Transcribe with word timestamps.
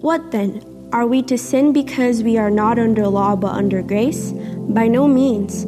What 0.00 0.30
then? 0.30 0.62
Are 0.94 1.06
we 1.06 1.20
to 1.24 1.36
sin 1.36 1.74
because 1.74 2.22
we 2.22 2.38
are 2.38 2.50
not 2.50 2.78
under 2.78 3.06
law 3.06 3.36
but 3.36 3.52
under 3.52 3.82
grace? 3.82 4.32
By 4.32 4.88
no 4.88 5.06
means. 5.06 5.66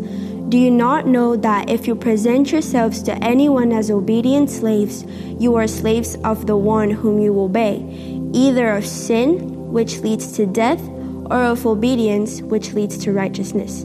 Do 0.49 0.57
you 0.57 0.71
not 0.71 1.07
know 1.07 1.37
that 1.37 1.69
if 1.69 1.87
you 1.87 1.95
present 1.95 2.51
yourselves 2.51 3.03
to 3.03 3.13
anyone 3.23 3.73
as 3.73 3.91
obedient 3.91 4.49
slaves, 4.49 5.05
you 5.39 5.55
are 5.57 5.67
slaves 5.67 6.15
of 6.25 6.47
the 6.47 6.57
one 6.57 6.91
whom 6.91 7.21
you 7.21 7.39
obey, 7.39 7.85
either 8.33 8.71
of 8.71 8.87
sin, 8.87 9.71
which 9.71 9.99
leads 9.99 10.33
to 10.37 10.47
death, 10.47 10.81
or 11.27 11.45
of 11.45 11.67
obedience, 11.67 12.41
which 12.41 12.73
leads 12.73 12.97
to 13.05 13.13
righteousness? 13.13 13.85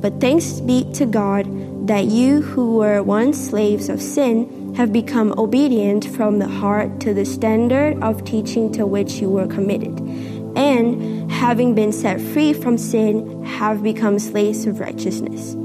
But 0.00 0.20
thanks 0.20 0.60
be 0.60 0.84
to 0.92 1.06
God 1.06 1.88
that 1.88 2.04
you 2.04 2.42
who 2.42 2.76
were 2.76 3.02
once 3.02 3.48
slaves 3.48 3.88
of 3.88 4.00
sin 4.00 4.57
have 4.78 4.92
become 4.92 5.34
obedient 5.36 6.04
from 6.04 6.38
the 6.38 6.46
heart 6.46 7.00
to 7.00 7.12
the 7.12 7.24
standard 7.24 8.00
of 8.00 8.24
teaching 8.24 8.70
to 8.70 8.86
which 8.86 9.14
you 9.14 9.28
were 9.28 9.48
committed 9.48 9.98
and 10.54 11.28
having 11.32 11.74
been 11.74 11.90
set 11.90 12.20
free 12.20 12.52
from 12.52 12.78
sin, 12.78 13.44
have 13.44 13.82
become 13.82 14.20
slaves 14.20 14.66
of 14.66 14.78
righteousness. 14.78 15.56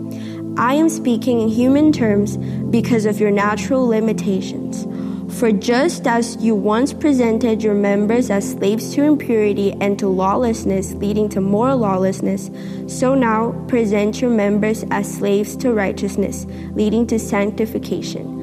I 0.57 0.73
am 0.73 0.90
speaking 0.90 1.41
in 1.41 1.49
human 1.49 1.91
terms 1.91 2.38
because 2.71 3.05
of 3.05 3.20
your 3.20 3.30
natural 3.30 3.85
limitations. 3.85 4.88
For 5.40 5.52
just 5.52 6.07
as 6.07 6.35
you 6.38 6.55
once 6.55 6.91
presented 6.91 7.62
your 7.62 7.76
members 7.76 8.32
as 8.32 8.54
slaves 8.54 8.95
to 8.95 9.04
impurity 9.04 9.73
and 9.73 9.98
to 9.99 10.07
lawlessness, 10.07 10.93
leading 10.93 11.30
to 11.30 11.41
more 11.41 11.76
lawlessness, 11.76 12.49
so 12.88 13.13
now 13.13 13.52
present 13.68 14.21
your 14.21 14.32
members 14.32 14.84
as 14.90 15.12
slaves 15.12 15.55
to 15.57 15.71
righteousness, 15.71 16.48
leading 16.73 17.05
to 17.07 17.20
sanctification. 17.20 18.43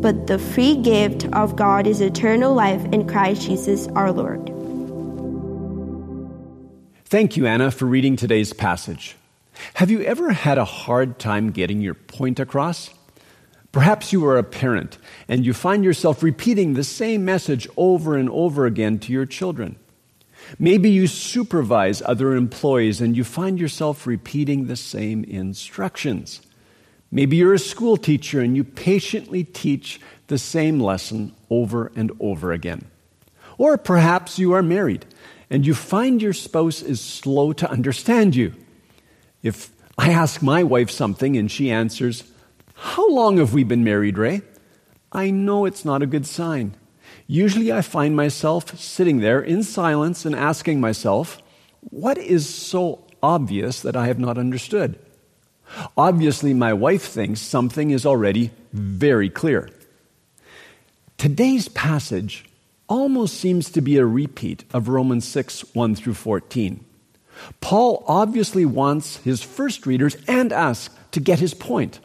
but 0.00 0.26
the 0.26 0.38
free 0.38 0.76
gift 0.76 1.26
of 1.32 1.56
God 1.56 1.86
is 1.86 2.00
eternal 2.00 2.54
life 2.54 2.84
in 2.92 3.06
Christ 3.06 3.42
Jesus 3.42 3.86
our 3.88 4.12
Lord. 4.12 4.46
Thank 7.04 7.36
you, 7.36 7.46
Anna, 7.46 7.70
for 7.70 7.86
reading 7.86 8.16
today's 8.16 8.52
passage. 8.52 9.16
Have 9.74 9.90
you 9.90 10.00
ever 10.02 10.32
had 10.32 10.58
a 10.58 10.64
hard 10.64 11.18
time 11.18 11.50
getting 11.50 11.80
your 11.80 11.94
point 11.94 12.40
across? 12.40 12.90
Perhaps 13.72 14.12
you 14.12 14.24
are 14.26 14.38
a 14.38 14.42
parent 14.42 14.98
and 15.28 15.44
you 15.44 15.52
find 15.52 15.84
yourself 15.84 16.22
repeating 16.22 16.74
the 16.74 16.84
same 16.84 17.24
message 17.24 17.68
over 17.76 18.16
and 18.16 18.30
over 18.30 18.66
again 18.66 18.98
to 19.00 19.12
your 19.12 19.26
children. 19.26 19.76
Maybe 20.58 20.90
you 20.90 21.06
supervise 21.06 22.02
other 22.02 22.34
employees 22.34 23.00
and 23.00 23.16
you 23.16 23.22
find 23.22 23.60
yourself 23.60 24.06
repeating 24.06 24.66
the 24.66 24.76
same 24.76 25.24
instructions. 25.24 26.40
Maybe 27.12 27.36
you're 27.36 27.54
a 27.54 27.58
school 27.58 27.96
teacher 27.96 28.40
and 28.40 28.56
you 28.56 28.64
patiently 28.64 29.44
teach 29.44 30.00
the 30.28 30.38
same 30.38 30.78
lesson 30.78 31.34
over 31.50 31.90
and 31.96 32.12
over 32.20 32.52
again. 32.52 32.86
Or 33.58 33.76
perhaps 33.76 34.38
you 34.38 34.52
are 34.52 34.62
married 34.62 35.04
and 35.50 35.66
you 35.66 35.74
find 35.74 36.22
your 36.22 36.32
spouse 36.32 36.82
is 36.82 37.00
slow 37.00 37.52
to 37.54 37.70
understand 37.70 38.36
you. 38.36 38.54
If 39.42 39.70
I 39.98 40.10
ask 40.10 40.40
my 40.40 40.62
wife 40.62 40.90
something 40.90 41.36
and 41.36 41.50
she 41.50 41.70
answers, 41.70 42.24
How 42.74 43.08
long 43.10 43.38
have 43.38 43.52
we 43.52 43.64
been 43.64 43.82
married, 43.82 44.16
Ray? 44.16 44.42
I 45.12 45.30
know 45.30 45.64
it's 45.64 45.84
not 45.84 46.02
a 46.02 46.06
good 46.06 46.26
sign. 46.26 46.76
Usually 47.26 47.72
I 47.72 47.82
find 47.82 48.14
myself 48.14 48.78
sitting 48.78 49.18
there 49.18 49.40
in 49.40 49.64
silence 49.64 50.24
and 50.24 50.36
asking 50.36 50.80
myself, 50.80 51.42
What 51.80 52.16
is 52.18 52.48
so 52.48 53.04
obvious 53.22 53.80
that 53.82 53.96
I 53.96 54.06
have 54.06 54.20
not 54.20 54.38
understood? 54.38 54.98
Obviously, 55.96 56.54
my 56.54 56.72
wife 56.72 57.02
thinks 57.02 57.40
something 57.40 57.90
is 57.90 58.06
already 58.06 58.50
very 58.72 59.30
clear. 59.30 59.68
Today's 61.16 61.68
passage 61.68 62.44
almost 62.88 63.38
seems 63.38 63.70
to 63.70 63.80
be 63.80 63.96
a 63.96 64.06
repeat 64.06 64.64
of 64.72 64.88
Romans 64.88 65.26
6 65.28 65.74
1 65.74 65.94
through 65.94 66.14
14. 66.14 66.84
Paul 67.60 68.04
obviously 68.06 68.64
wants 68.64 69.18
his 69.18 69.42
first 69.42 69.86
readers 69.86 70.16
and 70.26 70.52
us 70.52 70.90
to 71.12 71.20
get 71.20 71.38
his 71.38 71.54
point. 71.54 72.00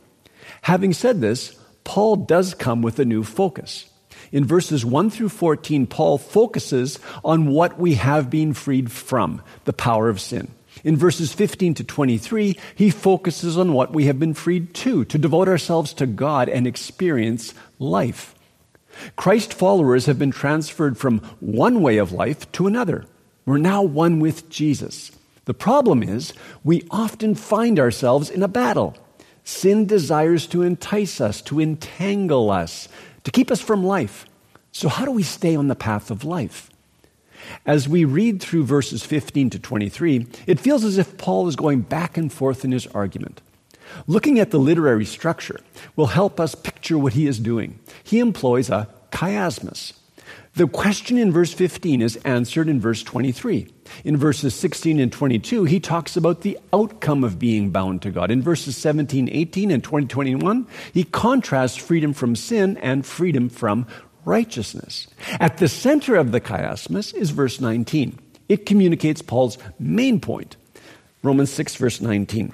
Having 0.61 0.93
said 0.93 1.21
this, 1.21 1.57
Paul 1.83 2.15
does 2.17 2.53
come 2.53 2.81
with 2.81 2.99
a 2.99 3.05
new 3.05 3.23
focus. 3.23 3.89
In 4.31 4.45
verses 4.45 4.85
1 4.85 5.09
through 5.09 5.29
14, 5.29 5.87
Paul 5.87 6.17
focuses 6.17 6.99
on 7.23 7.47
what 7.47 7.79
we 7.79 7.95
have 7.95 8.29
been 8.29 8.53
freed 8.53 8.91
from, 8.91 9.41
the 9.65 9.73
power 9.73 10.09
of 10.09 10.19
sin. 10.19 10.51
In 10.85 10.95
verses 10.95 11.33
15 11.33 11.73
to 11.73 11.83
23, 11.83 12.55
he 12.75 12.91
focuses 12.91 13.57
on 13.57 13.73
what 13.73 13.91
we 13.91 14.05
have 14.05 14.19
been 14.19 14.35
freed 14.35 14.75
to, 14.75 15.03
to 15.05 15.17
devote 15.17 15.47
ourselves 15.47 15.93
to 15.95 16.05
God 16.05 16.47
and 16.47 16.67
experience 16.67 17.55
life. 17.79 18.35
Christ 19.15 19.51
followers 19.51 20.05
have 20.05 20.19
been 20.19 20.29
transferred 20.29 20.95
from 20.95 21.21
one 21.39 21.81
way 21.81 21.97
of 21.97 22.11
life 22.11 22.49
to 22.51 22.67
another. 22.67 23.05
We're 23.47 23.57
now 23.57 23.81
one 23.81 24.19
with 24.19 24.47
Jesus. 24.47 25.11
The 25.45 25.55
problem 25.55 26.03
is, 26.03 26.33
we 26.63 26.87
often 26.91 27.33
find 27.33 27.79
ourselves 27.79 28.29
in 28.29 28.43
a 28.43 28.47
battle. 28.47 28.95
Sin 29.43 29.87
desires 29.87 30.45
to 30.47 30.61
entice 30.61 31.19
us, 31.19 31.41
to 31.43 31.59
entangle 31.59 32.51
us, 32.51 32.87
to 33.23 33.31
keep 33.31 33.49
us 33.49 33.59
from 33.59 33.83
life. 33.83 34.27
So, 34.71 34.87
how 34.87 35.05
do 35.05 35.11
we 35.11 35.23
stay 35.23 35.55
on 35.55 35.67
the 35.67 35.75
path 35.75 36.11
of 36.11 36.23
life? 36.23 36.69
As 37.65 37.87
we 37.87 38.05
read 38.05 38.41
through 38.41 38.65
verses 38.65 39.03
15 39.03 39.51
to 39.51 39.59
23, 39.59 40.27
it 40.47 40.59
feels 40.59 40.83
as 40.83 40.97
if 40.97 41.17
Paul 41.17 41.47
is 41.47 41.55
going 41.55 41.81
back 41.81 42.17
and 42.17 42.31
forth 42.31 42.63
in 42.65 42.71
his 42.71 42.87
argument. 42.87 43.41
Looking 44.07 44.39
at 44.39 44.51
the 44.51 44.59
literary 44.59 45.05
structure 45.05 45.59
will 45.95 46.07
help 46.07 46.39
us 46.39 46.55
picture 46.55 46.97
what 46.97 47.13
he 47.13 47.27
is 47.27 47.39
doing. 47.39 47.79
He 48.03 48.19
employs 48.19 48.69
a 48.69 48.89
chiasmus. 49.11 49.93
The 50.55 50.67
question 50.67 51.17
in 51.17 51.33
verse 51.33 51.53
15 51.53 52.01
is 52.01 52.15
answered 52.17 52.69
in 52.69 52.79
verse 52.79 53.03
23. 53.03 53.67
In 54.05 54.15
verses 54.15 54.55
16 54.55 55.01
and 55.01 55.11
22, 55.11 55.65
he 55.65 55.81
talks 55.81 56.15
about 56.15 56.41
the 56.41 56.57
outcome 56.71 57.25
of 57.25 57.37
being 57.37 57.71
bound 57.71 58.01
to 58.03 58.09
God. 58.09 58.31
In 58.31 58.41
verses 58.41 58.77
17, 58.77 59.27
18, 59.29 59.69
and 59.69 59.83
20, 59.83 60.07
21, 60.07 60.65
he 60.93 61.03
contrasts 61.03 61.75
freedom 61.75 62.13
from 62.13 62.37
sin 62.37 62.77
and 62.77 63.05
freedom 63.05 63.49
from 63.49 63.85
righteousness. 64.25 65.07
At 65.39 65.57
the 65.57 65.67
center 65.67 66.15
of 66.15 66.31
the 66.31 66.41
chiasmus 66.41 67.13
is 67.13 67.29
verse 67.29 67.61
19. 67.61 68.19
It 68.49 68.65
communicates 68.65 69.21
Paul's 69.21 69.57
main 69.79 70.19
point. 70.19 70.57
Romans 71.23 71.51
6, 71.51 71.75
verse 71.75 72.01
19. 72.01 72.53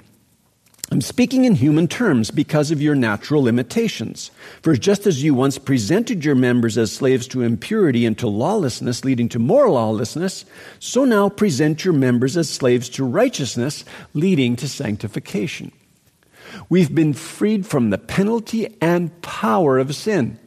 I'm 0.90 1.00
speaking 1.00 1.46
in 1.46 1.54
human 1.54 1.88
terms 1.88 2.30
because 2.30 2.70
of 2.70 2.82
your 2.82 2.94
natural 2.94 3.42
limitations. 3.42 4.30
For 4.60 4.76
just 4.76 5.06
as 5.06 5.22
you 5.22 5.32
once 5.32 5.56
presented 5.56 6.22
your 6.22 6.34
members 6.34 6.76
as 6.76 6.92
slaves 6.92 7.26
to 7.28 7.40
impurity 7.40 8.04
and 8.04 8.18
to 8.18 8.28
lawlessness, 8.28 9.02
leading 9.02 9.30
to 9.30 9.38
more 9.38 9.70
lawlessness, 9.70 10.44
so 10.80 11.06
now 11.06 11.30
present 11.30 11.82
your 11.82 11.94
members 11.94 12.36
as 12.36 12.50
slaves 12.50 12.90
to 12.90 13.06
righteousness, 13.06 13.86
leading 14.12 14.54
to 14.56 14.68
sanctification. 14.68 15.72
We've 16.68 16.94
been 16.94 17.14
freed 17.14 17.66
from 17.66 17.88
the 17.88 17.96
penalty 17.96 18.76
and 18.82 19.22
power 19.22 19.78
of 19.78 19.94
sin. 19.94 20.38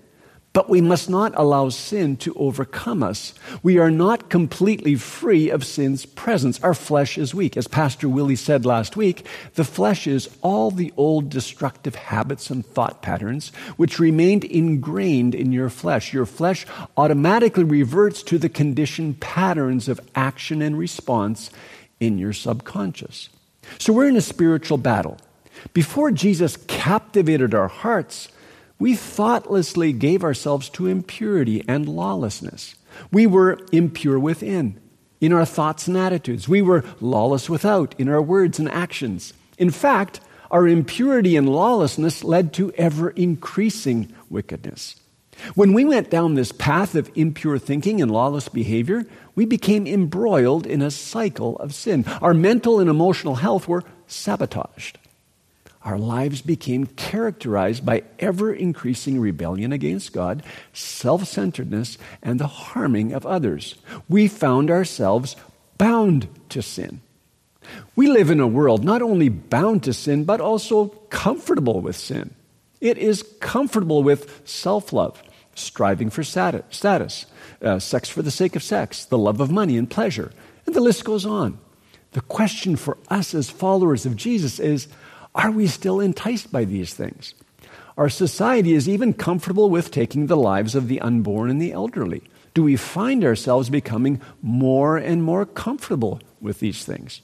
But 0.55 0.69
we 0.69 0.79
must 0.79 1.09
not 1.09 1.33
allow 1.35 1.67
sin 1.67 2.15
to 2.17 2.33
overcome 2.35 3.03
us. 3.03 3.33
We 3.61 3.77
are 3.77 3.91
not 3.91 4.29
completely 4.29 4.95
free 4.95 5.49
of 5.49 5.65
sin's 5.65 6.05
presence. 6.05 6.63
Our 6.63 6.73
flesh 6.73 7.17
is 7.17 7.35
weak. 7.35 7.57
As 7.57 7.67
Pastor 7.67 8.07
Willie 8.07 8.37
said 8.37 8.65
last 8.65 8.95
week, 8.95 9.27
the 9.55 9.65
flesh 9.65 10.07
is 10.07 10.29
all 10.41 10.71
the 10.71 10.93
old 10.95 11.29
destructive 11.29 11.95
habits 11.95 12.49
and 12.49 12.65
thought 12.65 13.01
patterns 13.01 13.49
which 13.75 13.99
remained 13.99 14.45
ingrained 14.45 15.35
in 15.35 15.51
your 15.51 15.69
flesh. 15.69 16.13
Your 16.13 16.25
flesh 16.25 16.65
automatically 16.95 17.65
reverts 17.65 18.23
to 18.23 18.37
the 18.37 18.47
conditioned 18.47 19.19
patterns 19.19 19.89
of 19.89 19.99
action 20.15 20.61
and 20.61 20.79
response 20.79 21.49
in 21.99 22.17
your 22.17 22.31
subconscious. 22.31 23.27
So 23.77 23.91
we're 23.91 24.07
in 24.07 24.15
a 24.15 24.21
spiritual 24.21 24.77
battle. 24.77 25.17
Before 25.73 26.11
Jesus 26.11 26.55
captivated 26.67 27.53
our 27.53 27.67
hearts, 27.67 28.29
we 28.79 28.95
thoughtlessly 28.95 29.93
gave 29.93 30.23
ourselves 30.23 30.69
to 30.69 30.87
impurity 30.87 31.63
and 31.67 31.87
lawlessness. 31.87 32.75
We 33.11 33.27
were 33.27 33.59
impure 33.71 34.19
within, 34.19 34.79
in 35.21 35.33
our 35.33 35.45
thoughts 35.45 35.87
and 35.87 35.97
attitudes. 35.97 36.47
We 36.47 36.61
were 36.61 36.83
lawless 36.99 37.49
without, 37.49 37.95
in 37.97 38.09
our 38.09 38.21
words 38.21 38.59
and 38.59 38.69
actions. 38.69 39.33
In 39.57 39.69
fact, 39.69 40.19
our 40.51 40.67
impurity 40.67 41.35
and 41.35 41.49
lawlessness 41.49 42.23
led 42.23 42.53
to 42.53 42.71
ever 42.73 43.09
increasing 43.11 44.13
wickedness. 44.29 44.95
When 45.53 45.73
we 45.73 45.83
went 45.83 46.09
down 46.09 46.35
this 46.35 46.51
path 46.51 46.95
of 46.95 47.11
impure 47.15 47.57
thinking 47.57 48.01
and 48.01 48.09
lawless 48.09 48.47
behavior, 48.47 49.05
we 49.35 49.45
became 49.45 49.85
embroiled 49.85 50.65
in 50.65 50.81
a 50.81 50.91
cycle 50.91 51.57
of 51.57 51.73
sin. 51.73 52.05
Our 52.21 52.33
mental 52.33 52.79
and 52.79 52.89
emotional 52.89 53.35
health 53.35 53.67
were 53.67 53.83
sabotaged. 54.07 54.97
Our 55.85 55.99
lives 55.99 56.41
became 56.41 56.87
characterized 56.87 57.85
by 57.85 58.03
ever 58.17 58.51
increasing 58.51 59.19
rebellion 59.19 59.71
against 59.71 60.13
God, 60.13 60.41
self 60.73 61.25
centeredness, 61.25 61.99
and 62.23 62.39
the 62.39 62.47
harming 62.47 63.13
of 63.13 63.23
others. 63.23 63.75
We 64.09 64.27
found 64.27 64.71
ourselves 64.71 65.35
bound 65.77 66.27
to 66.49 66.63
sin. 66.63 67.01
We 67.95 68.07
live 68.07 68.31
in 68.31 68.39
a 68.39 68.47
world 68.47 68.83
not 68.83 69.03
only 69.03 69.29
bound 69.29 69.83
to 69.83 69.93
sin, 69.93 70.23
but 70.23 70.41
also 70.41 70.87
comfortable 71.09 71.81
with 71.81 71.95
sin. 71.95 72.33
It 72.81 72.97
is 72.97 73.23
comfortable 73.39 74.01
with 74.01 74.41
self 74.43 74.91
love, 74.91 75.21
striving 75.53 76.09
for 76.09 76.23
status, 76.23 77.27
uh, 77.61 77.77
sex 77.77 78.09
for 78.09 78.23
the 78.23 78.31
sake 78.31 78.55
of 78.55 78.63
sex, 78.63 79.05
the 79.05 79.19
love 79.19 79.39
of 79.39 79.51
money 79.51 79.77
and 79.77 79.87
pleasure, 79.87 80.31
and 80.65 80.73
the 80.73 80.81
list 80.81 81.05
goes 81.05 81.27
on. 81.27 81.59
The 82.13 82.21
question 82.21 82.75
for 82.75 82.97
us 83.09 83.35
as 83.35 83.51
followers 83.51 84.07
of 84.07 84.15
Jesus 84.15 84.59
is 84.59 84.87
are 85.35 85.51
we 85.51 85.67
still 85.67 85.99
enticed 85.99 86.51
by 86.51 86.65
these 86.65 86.93
things? 86.93 87.35
Our 87.97 88.09
society 88.09 88.73
is 88.73 88.89
even 88.89 89.13
comfortable 89.13 89.69
with 89.69 89.91
taking 89.91 90.27
the 90.27 90.37
lives 90.37 90.75
of 90.75 90.87
the 90.87 90.99
unborn 91.01 91.49
and 91.49 91.61
the 91.61 91.71
elderly. 91.71 92.23
Do 92.53 92.63
we 92.63 92.77
find 92.77 93.23
ourselves 93.23 93.69
becoming 93.69 94.21
more 94.41 94.97
and 94.97 95.21
more 95.21 95.45
comfortable 95.45 96.21
with 96.41 96.59
these 96.59 96.83
things? 96.83 97.21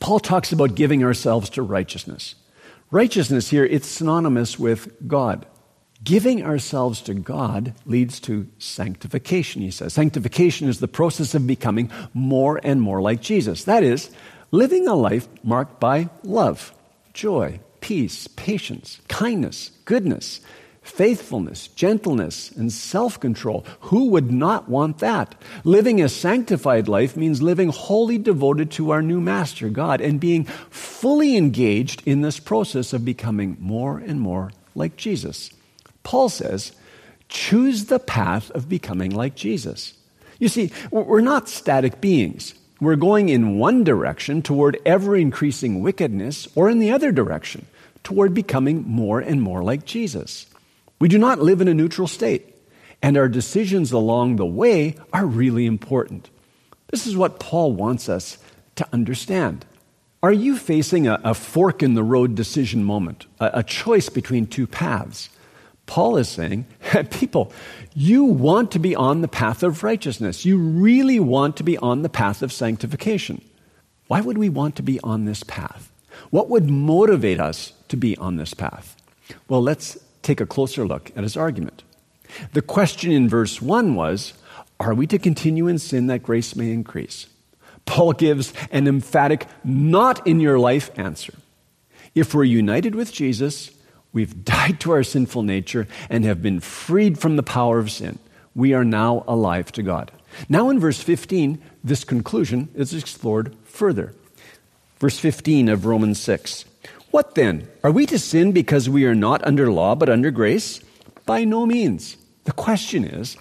Paul 0.00 0.18
talks 0.18 0.52
about 0.52 0.74
giving 0.74 1.04
ourselves 1.04 1.50
to 1.50 1.62
righteousness. 1.62 2.34
Righteousness 2.90 3.48
here, 3.48 3.64
it's 3.64 3.86
synonymous 3.86 4.58
with 4.58 5.08
God. 5.08 5.46
Giving 6.04 6.44
ourselves 6.44 7.00
to 7.02 7.14
God 7.14 7.74
leads 7.86 8.18
to 8.20 8.48
sanctification, 8.58 9.62
he 9.62 9.70
says. 9.70 9.92
Sanctification 9.92 10.68
is 10.68 10.80
the 10.80 10.88
process 10.88 11.34
of 11.34 11.46
becoming 11.46 11.90
more 12.12 12.60
and 12.64 12.82
more 12.82 13.00
like 13.00 13.20
Jesus. 13.20 13.64
That 13.64 13.82
is, 13.82 14.10
living 14.52 14.86
a 14.86 14.94
life 14.94 15.26
marked 15.42 15.80
by 15.80 16.08
love, 16.22 16.72
joy, 17.12 17.58
peace, 17.80 18.28
patience, 18.28 19.00
kindness, 19.08 19.72
goodness, 19.84 20.40
faithfulness, 20.82 21.68
gentleness, 21.68 22.50
and 22.52 22.72
self 22.72 23.18
control. 23.18 23.64
Who 23.80 24.10
would 24.10 24.30
not 24.30 24.68
want 24.68 24.98
that? 24.98 25.34
Living 25.64 26.00
a 26.00 26.08
sanctified 26.08 26.86
life 26.86 27.16
means 27.16 27.42
living 27.42 27.70
wholly 27.70 28.18
devoted 28.18 28.70
to 28.72 28.90
our 28.90 29.02
new 29.02 29.20
master, 29.20 29.68
God, 29.68 30.00
and 30.00 30.20
being 30.20 30.44
fully 30.44 31.36
engaged 31.36 32.02
in 32.06 32.20
this 32.20 32.38
process 32.38 32.92
of 32.92 33.04
becoming 33.04 33.56
more 33.58 33.98
and 33.98 34.20
more 34.20 34.52
like 34.74 34.96
Jesus. 34.96 35.50
Paul 36.02 36.28
says, 36.28 36.72
choose 37.28 37.86
the 37.86 38.00
path 38.00 38.50
of 38.50 38.68
becoming 38.68 39.10
like 39.10 39.34
Jesus. 39.34 39.94
You 40.38 40.48
see, 40.48 40.72
we're 40.90 41.20
not 41.20 41.48
static 41.48 42.00
beings. 42.00 42.54
We're 42.82 42.96
going 42.96 43.28
in 43.28 43.58
one 43.58 43.84
direction 43.84 44.42
toward 44.42 44.76
ever 44.84 45.14
increasing 45.14 45.82
wickedness, 45.82 46.48
or 46.56 46.68
in 46.68 46.80
the 46.80 46.90
other 46.90 47.12
direction 47.12 47.66
toward 48.02 48.34
becoming 48.34 48.82
more 48.88 49.20
and 49.20 49.40
more 49.40 49.62
like 49.62 49.84
Jesus. 49.84 50.46
We 50.98 51.06
do 51.06 51.16
not 51.16 51.38
live 51.38 51.60
in 51.60 51.68
a 51.68 51.74
neutral 51.74 52.08
state, 52.08 52.56
and 53.00 53.16
our 53.16 53.28
decisions 53.28 53.92
along 53.92 54.34
the 54.34 54.44
way 54.44 54.96
are 55.12 55.24
really 55.24 55.64
important. 55.64 56.28
This 56.88 57.06
is 57.06 57.16
what 57.16 57.38
Paul 57.38 57.72
wants 57.72 58.08
us 58.08 58.36
to 58.74 58.88
understand. 58.92 59.64
Are 60.20 60.32
you 60.32 60.56
facing 60.56 61.06
a, 61.06 61.20
a 61.22 61.34
fork 61.34 61.84
in 61.84 61.94
the 61.94 62.02
road 62.02 62.34
decision 62.34 62.82
moment, 62.82 63.26
a, 63.38 63.60
a 63.60 63.62
choice 63.62 64.08
between 64.08 64.48
two 64.48 64.66
paths? 64.66 65.28
Paul 65.86 66.16
is 66.16 66.28
saying, 66.28 66.66
people, 67.10 67.52
you 67.94 68.24
want 68.24 68.70
to 68.72 68.78
be 68.78 68.96
on 68.96 69.20
the 69.20 69.28
path 69.28 69.62
of 69.62 69.82
righteousness. 69.82 70.44
You 70.44 70.58
really 70.58 71.20
want 71.20 71.56
to 71.58 71.62
be 71.62 71.76
on 71.78 72.02
the 72.02 72.08
path 72.08 72.42
of 72.42 72.52
sanctification. 72.52 73.42
Why 74.06 74.20
would 74.20 74.38
we 74.38 74.48
want 74.48 74.76
to 74.76 74.82
be 74.82 75.00
on 75.00 75.24
this 75.24 75.42
path? 75.42 75.90
What 76.30 76.48
would 76.48 76.70
motivate 76.70 77.40
us 77.40 77.72
to 77.88 77.96
be 77.96 78.16
on 78.16 78.36
this 78.36 78.54
path? 78.54 78.96
Well, 79.48 79.62
let's 79.62 79.98
take 80.22 80.40
a 80.40 80.46
closer 80.46 80.86
look 80.86 81.10
at 81.16 81.22
his 81.22 81.36
argument. 81.36 81.82
The 82.52 82.62
question 82.62 83.10
in 83.12 83.28
verse 83.28 83.60
1 83.60 83.94
was 83.94 84.34
Are 84.80 84.94
we 84.94 85.06
to 85.08 85.18
continue 85.18 85.66
in 85.66 85.78
sin 85.78 86.06
that 86.06 86.22
grace 86.22 86.56
may 86.56 86.72
increase? 86.72 87.26
Paul 87.84 88.12
gives 88.12 88.52
an 88.70 88.86
emphatic, 88.86 89.46
not 89.64 90.26
in 90.26 90.40
your 90.40 90.58
life 90.58 90.90
answer. 90.96 91.34
If 92.14 92.34
we're 92.34 92.44
united 92.44 92.94
with 92.94 93.12
Jesus, 93.12 93.70
We've 94.12 94.44
died 94.44 94.80
to 94.80 94.92
our 94.92 95.02
sinful 95.02 95.42
nature 95.42 95.86
and 96.08 96.24
have 96.24 96.42
been 96.42 96.60
freed 96.60 97.18
from 97.18 97.36
the 97.36 97.42
power 97.42 97.78
of 97.78 97.90
sin. 97.90 98.18
We 98.54 98.74
are 98.74 98.84
now 98.84 99.24
alive 99.26 99.72
to 99.72 99.82
God. 99.82 100.12
Now, 100.48 100.70
in 100.70 100.78
verse 100.78 101.02
15, 101.02 101.62
this 101.84 102.04
conclusion 102.04 102.68
is 102.74 102.94
explored 102.94 103.54
further. 103.64 104.14
Verse 104.98 105.18
15 105.18 105.68
of 105.68 105.84
Romans 105.84 106.20
6. 106.20 106.64
What 107.10 107.34
then? 107.34 107.68
Are 107.84 107.90
we 107.90 108.06
to 108.06 108.18
sin 108.18 108.52
because 108.52 108.88
we 108.88 109.04
are 109.04 109.14
not 109.14 109.44
under 109.44 109.70
law 109.70 109.94
but 109.94 110.08
under 110.08 110.30
grace? 110.30 110.80
By 111.26 111.44
no 111.44 111.66
means. 111.66 112.16
The 112.44 112.52
question 112.52 113.04
is 113.04 113.36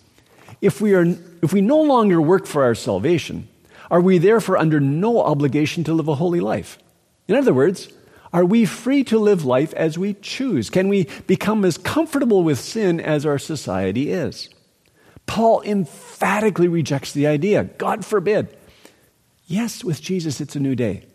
if 0.61 0.81
we, 0.81 0.93
are, 0.93 1.05
if 1.41 1.53
we 1.53 1.61
no 1.61 1.81
longer 1.81 2.21
work 2.21 2.45
for 2.45 2.63
our 2.63 2.75
salvation, 2.75 3.47
are 3.89 4.01
we 4.01 4.17
therefore 4.17 4.57
under 4.57 4.79
no 4.79 5.21
obligation 5.21 5.83
to 5.85 5.93
live 5.93 6.07
a 6.07 6.15
holy 6.15 6.39
life? 6.39 6.77
In 7.27 7.35
other 7.35 7.53
words, 7.53 7.89
are 8.33 8.45
we 8.45 8.65
free 8.65 9.03
to 9.05 9.19
live 9.19 9.43
life 9.43 9.73
as 9.73 9.97
we 9.97 10.13
choose? 10.15 10.69
Can 10.69 10.87
we 10.87 11.07
become 11.27 11.65
as 11.65 11.77
comfortable 11.77 12.43
with 12.43 12.59
sin 12.59 12.99
as 12.99 13.25
our 13.25 13.37
society 13.37 14.11
is? 14.11 14.49
Paul 15.25 15.61
emphatically 15.61 16.67
rejects 16.67 17.11
the 17.11 17.27
idea. 17.27 17.65
God 17.65 18.05
forbid. 18.05 18.55
Yes, 19.47 19.83
with 19.83 20.01
Jesus, 20.01 20.39
it's 20.39 20.55
a 20.55 20.61
new 20.61 20.75
day. 20.75 21.05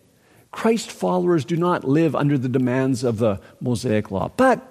Christ 0.53 0.91
followers 0.91 1.45
do 1.45 1.57
not 1.57 1.85
live 1.85 2.15
under 2.15 2.37
the 2.39 2.49
demands 2.49 3.03
of 3.03 3.19
the 3.19 3.41
Mosaic 3.61 4.11
law, 4.11 4.31
but 4.37 4.63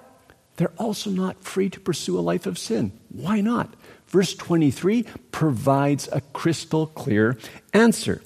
they're 0.56 0.72
also 0.78 1.10
not 1.10 1.44
free 1.44 1.68
to 1.70 1.80
pursue 1.80 2.18
a 2.18 2.20
life 2.20 2.46
of 2.46 2.58
sin. 2.58 2.92
Why 3.08 3.40
not? 3.40 3.74
Verse 4.06 4.34
23 4.34 5.04
provides 5.32 6.08
a 6.12 6.20
crystal 6.32 6.86
clear 6.86 7.36
answer. 7.72 8.22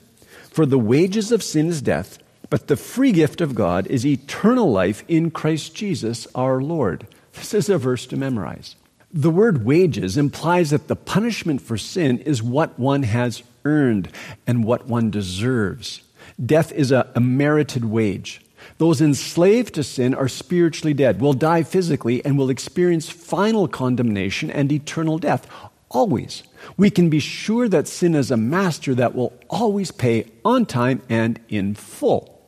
For 0.51 0.67
the 0.67 0.79
wages 0.79 1.33
of 1.33 1.43
sin 1.43 1.69
is 1.69 1.83
death 1.83 2.19
but 2.51 2.67
the 2.67 2.77
free 2.77 3.13
gift 3.13 3.41
of 3.41 3.55
God 3.55 3.87
is 3.87 4.05
eternal 4.05 4.71
life 4.71 5.05
in 5.07 5.31
Christ 5.31 5.75
Jesus 5.75 6.27
our 6.35 6.61
Lord. 6.61 7.07
This 7.33 7.55
is 7.55 7.69
a 7.69 7.79
verse 7.79 8.07
to 8.07 8.17
memorize. 8.17 8.75
The 9.13 9.31
word 9.31 9.65
wages 9.65 10.17
implies 10.17 10.71
that 10.71 10.89
the 10.89 10.97
punishment 10.97 11.63
for 11.63 11.79
sin 11.79 12.19
is 12.19 12.43
what 12.43 12.79
one 12.79 13.05
has 13.05 13.43
earned 13.65 14.09
and 14.47 14.65
what 14.65 14.87
one 14.87 15.11
deserves. 15.11 16.03
Death 16.45 16.73
is 16.73 16.91
a, 16.91 17.11
a, 17.15 17.21
merited 17.21 17.85
wage. 17.85 18.41
Those 18.79 19.01
enslaved 19.01 19.75
to 19.75 19.83
sin 19.83 20.15
are 20.15 20.29
spiritually 20.29 20.95
dead, 20.95 21.21
will 21.21 21.33
die 21.33 21.63
physically, 21.63 22.25
and 22.25 22.39
will 22.39 22.51
experience 22.51 23.09
final 23.11 23.69
condemnation 23.69 24.51
and 24.51 24.71
eternal 24.71 25.19
death. 25.19 25.47
Always. 25.91 26.43
We 26.77 26.91
can 26.91 27.11
be 27.11 27.19
sure 27.19 27.69
that 27.69 27.89
sin 27.89 28.15
is 28.15 28.31
a 28.31 28.37
master 28.37 28.95
that 28.95 29.15
will 29.15 29.33
always 29.49 29.91
pay 29.91 30.27
on 30.45 30.67
time 30.67 31.03
and 31.09 31.41
in 31.49 31.75
full. 31.75 32.40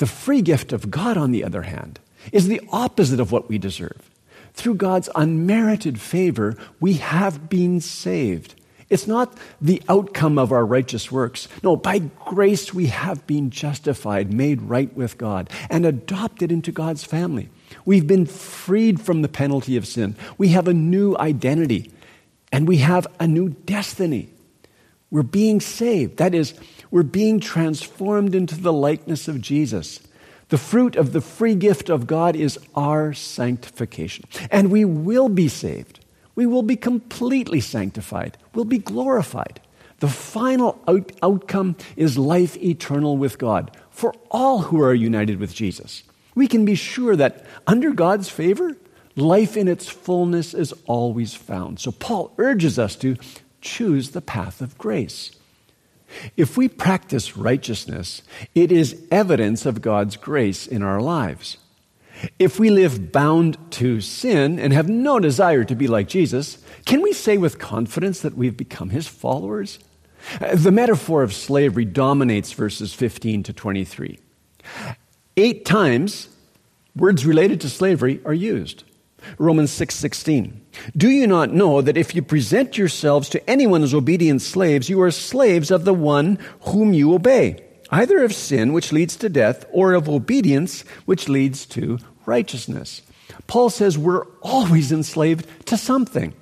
The 0.00 0.06
free 0.06 0.40
gift 0.40 0.72
of 0.72 0.90
God, 0.90 1.18
on 1.18 1.30
the 1.30 1.44
other 1.44 1.60
hand, 1.60 2.00
is 2.32 2.48
the 2.48 2.62
opposite 2.72 3.20
of 3.20 3.32
what 3.32 3.50
we 3.50 3.58
deserve. 3.58 4.10
Through 4.54 4.76
God's 4.76 5.10
unmerited 5.14 6.00
favor, 6.00 6.56
we 6.80 6.94
have 6.94 7.50
been 7.50 7.82
saved. 7.82 8.54
It's 8.88 9.06
not 9.06 9.36
the 9.60 9.82
outcome 9.90 10.38
of 10.38 10.52
our 10.52 10.64
righteous 10.64 11.12
works. 11.12 11.48
No, 11.62 11.76
by 11.76 11.98
grace 11.98 12.72
we 12.72 12.86
have 12.86 13.26
been 13.26 13.50
justified, 13.50 14.32
made 14.32 14.62
right 14.62 14.90
with 14.96 15.18
God, 15.18 15.50
and 15.68 15.84
adopted 15.84 16.50
into 16.50 16.72
God's 16.72 17.04
family. 17.04 17.50
We've 17.84 18.06
been 18.06 18.24
freed 18.24 19.02
from 19.02 19.20
the 19.20 19.28
penalty 19.28 19.76
of 19.76 19.86
sin. 19.86 20.16
We 20.38 20.48
have 20.48 20.66
a 20.66 20.72
new 20.72 21.14
identity, 21.18 21.92
and 22.50 22.66
we 22.66 22.78
have 22.78 23.06
a 23.20 23.26
new 23.26 23.50
destiny. 23.50 24.30
We're 25.10 25.24
being 25.24 25.60
saved. 25.60 26.16
That 26.16 26.34
is, 26.34 26.54
we're 26.90 27.02
being 27.02 27.40
transformed 27.40 28.34
into 28.34 28.60
the 28.60 28.72
likeness 28.72 29.28
of 29.28 29.40
Jesus. 29.40 30.00
The 30.48 30.58
fruit 30.58 30.96
of 30.96 31.12
the 31.12 31.20
free 31.20 31.54
gift 31.54 31.88
of 31.88 32.06
God 32.06 32.34
is 32.34 32.58
our 32.74 33.12
sanctification. 33.12 34.24
And 34.50 34.70
we 34.70 34.84
will 34.84 35.28
be 35.28 35.48
saved. 35.48 36.04
We 36.34 36.46
will 36.46 36.62
be 36.62 36.76
completely 36.76 37.60
sanctified. 37.60 38.36
We'll 38.54 38.64
be 38.64 38.78
glorified. 38.78 39.60
The 40.00 40.08
final 40.08 40.82
out- 40.88 41.12
outcome 41.22 41.76
is 41.94 42.18
life 42.18 42.56
eternal 42.56 43.16
with 43.16 43.38
God 43.38 43.76
for 43.90 44.14
all 44.30 44.62
who 44.62 44.80
are 44.80 44.94
united 44.94 45.38
with 45.38 45.54
Jesus. 45.54 46.02
We 46.34 46.48
can 46.48 46.64
be 46.64 46.74
sure 46.74 47.14
that 47.16 47.44
under 47.66 47.90
God's 47.92 48.28
favor, 48.28 48.76
life 49.14 49.56
in 49.56 49.68
its 49.68 49.88
fullness 49.88 50.54
is 50.54 50.72
always 50.86 51.34
found. 51.34 51.78
So 51.80 51.92
Paul 51.92 52.32
urges 52.38 52.78
us 52.78 52.96
to 52.96 53.16
choose 53.60 54.10
the 54.10 54.22
path 54.22 54.60
of 54.60 54.78
grace. 54.78 55.32
If 56.36 56.56
we 56.56 56.68
practice 56.68 57.36
righteousness, 57.36 58.22
it 58.54 58.72
is 58.72 59.02
evidence 59.10 59.66
of 59.66 59.82
God's 59.82 60.16
grace 60.16 60.66
in 60.66 60.82
our 60.82 61.00
lives. 61.00 61.56
If 62.38 62.58
we 62.58 62.70
live 62.70 63.12
bound 63.12 63.58
to 63.72 64.00
sin 64.00 64.58
and 64.58 64.72
have 64.72 64.88
no 64.88 65.18
desire 65.18 65.64
to 65.64 65.74
be 65.74 65.86
like 65.86 66.08
Jesus, 66.08 66.58
can 66.84 67.00
we 67.02 67.12
say 67.12 67.38
with 67.38 67.58
confidence 67.58 68.20
that 68.20 68.36
we've 68.36 68.56
become 68.56 68.90
his 68.90 69.06
followers? 69.06 69.78
The 70.52 70.70
metaphor 70.70 71.22
of 71.22 71.32
slavery 71.32 71.86
dominates 71.86 72.52
verses 72.52 72.92
15 72.92 73.42
to 73.44 73.52
23. 73.52 74.18
Eight 75.36 75.64
times, 75.64 76.28
words 76.94 77.24
related 77.24 77.60
to 77.62 77.70
slavery 77.70 78.20
are 78.24 78.34
used. 78.34 78.84
Romans 79.38 79.70
6:16. 79.70 80.60
Do 80.96 81.08
you 81.08 81.26
not 81.26 81.52
know 81.52 81.80
that 81.80 81.96
if 81.96 82.14
you 82.14 82.22
present 82.22 82.78
yourselves 82.78 83.28
to 83.30 83.50
anyone 83.50 83.82
as 83.82 83.94
obedient 83.94 84.42
slaves, 84.42 84.88
you 84.88 85.00
are 85.02 85.10
slaves 85.10 85.70
of 85.70 85.84
the 85.84 85.94
one 85.94 86.38
whom 86.62 86.92
you 86.92 87.12
obey, 87.14 87.62
either 87.90 88.22
of 88.22 88.34
sin 88.34 88.72
which 88.72 88.92
leads 88.92 89.16
to 89.16 89.28
death 89.28 89.64
or 89.72 89.94
of 89.94 90.08
obedience 90.08 90.82
which 91.04 91.28
leads 91.28 91.66
to 91.66 91.98
righteousness. 92.26 93.02
Paul 93.46 93.70
says 93.70 93.98
we're 93.98 94.26
always 94.42 94.92
enslaved 94.92 95.46
to 95.66 95.76
something. 95.76 96.34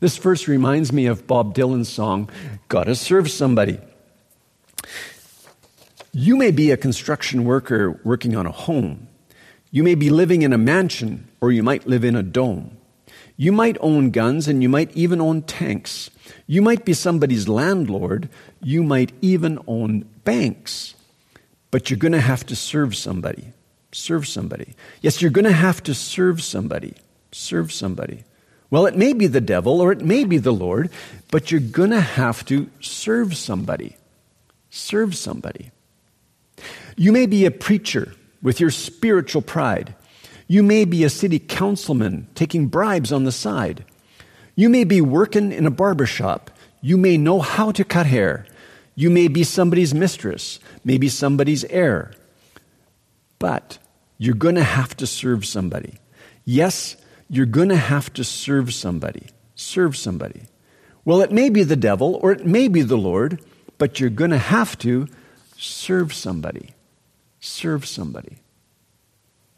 This 0.00 0.16
verse 0.16 0.48
reminds 0.48 0.92
me 0.92 1.06
of 1.06 1.26
Bob 1.26 1.54
Dylan's 1.54 1.88
song, 1.88 2.30
Gotta 2.68 2.94
Serve 2.94 3.30
Somebody. 3.30 3.78
You 6.12 6.36
may 6.36 6.50
be 6.50 6.70
a 6.70 6.76
construction 6.76 7.44
worker 7.44 8.00
working 8.02 8.34
on 8.34 8.46
a 8.46 8.50
home. 8.50 9.08
You 9.70 9.82
may 9.82 9.94
be 9.94 10.10
living 10.10 10.42
in 10.42 10.52
a 10.52 10.58
mansion, 10.58 11.28
or 11.40 11.52
you 11.52 11.62
might 11.62 11.86
live 11.86 12.04
in 12.04 12.16
a 12.16 12.22
dome. 12.22 12.76
You 13.36 13.52
might 13.52 13.76
own 13.80 14.10
guns, 14.10 14.48
and 14.48 14.62
you 14.62 14.68
might 14.68 14.94
even 14.96 15.20
own 15.20 15.42
tanks. 15.42 16.10
You 16.46 16.60
might 16.60 16.84
be 16.84 16.92
somebody's 16.92 17.48
landlord. 17.48 18.28
You 18.60 18.82
might 18.82 19.12
even 19.20 19.58
own 19.66 20.00
banks. 20.24 20.94
But 21.70 21.88
you're 21.88 21.98
going 21.98 22.12
to 22.12 22.20
have 22.20 22.44
to 22.46 22.56
serve 22.56 22.96
somebody. 22.96 23.52
Serve 23.92 24.26
somebody. 24.26 24.74
Yes, 25.00 25.22
you're 25.22 25.30
going 25.30 25.44
to 25.44 25.52
have 25.52 25.82
to 25.84 25.94
serve 25.94 26.42
somebody. 26.42 26.94
Serve 27.32 27.72
somebody. 27.72 28.24
Well, 28.70 28.86
it 28.86 28.96
may 28.96 29.12
be 29.12 29.26
the 29.26 29.40
devil 29.40 29.80
or 29.80 29.90
it 29.90 30.02
may 30.02 30.24
be 30.24 30.38
the 30.38 30.52
Lord, 30.52 30.90
but 31.30 31.50
you're 31.50 31.60
going 31.60 31.90
to 31.90 32.00
have 32.00 32.44
to 32.46 32.70
serve 32.80 33.36
somebody. 33.36 33.96
Serve 34.70 35.16
somebody. 35.16 35.70
You 36.96 37.10
may 37.10 37.26
be 37.26 37.46
a 37.46 37.50
preacher 37.50 38.12
with 38.42 38.60
your 38.60 38.70
spiritual 38.70 39.42
pride. 39.42 39.94
You 40.46 40.62
may 40.62 40.84
be 40.84 41.04
a 41.04 41.10
city 41.10 41.38
councilman 41.38 42.26
taking 42.34 42.66
bribes 42.66 43.12
on 43.12 43.24
the 43.24 43.32
side. 43.32 43.84
You 44.56 44.68
may 44.68 44.84
be 44.84 45.00
working 45.00 45.52
in 45.52 45.66
a 45.66 45.70
barber 45.70 46.06
shop. 46.06 46.50
You 46.80 46.96
may 46.96 47.16
know 47.16 47.40
how 47.40 47.70
to 47.72 47.84
cut 47.84 48.06
hair. 48.06 48.46
You 48.94 49.10
may 49.10 49.28
be 49.28 49.44
somebody's 49.44 49.94
mistress, 49.94 50.58
maybe 50.84 51.08
somebody's 51.08 51.64
heir. 51.64 52.12
But 53.38 53.78
you're 54.18 54.34
going 54.34 54.56
to 54.56 54.64
have 54.64 54.96
to 54.96 55.06
serve 55.06 55.46
somebody. 55.46 55.98
Yes, 56.44 56.96
you're 57.28 57.46
going 57.46 57.68
to 57.68 57.76
have 57.76 58.12
to 58.14 58.24
serve 58.24 58.74
somebody. 58.74 59.28
Serve 59.54 59.96
somebody. 59.96 60.42
Well, 61.04 61.22
it 61.22 61.32
may 61.32 61.48
be 61.48 61.62
the 61.62 61.76
devil 61.76 62.18
or 62.22 62.32
it 62.32 62.44
may 62.44 62.68
be 62.68 62.82
the 62.82 62.98
Lord, 62.98 63.40
but 63.78 64.00
you're 64.00 64.10
going 64.10 64.32
to 64.32 64.38
have 64.38 64.76
to 64.78 65.06
serve 65.56 66.12
somebody 66.12 66.70
serve 67.40 67.86
somebody. 67.86 68.38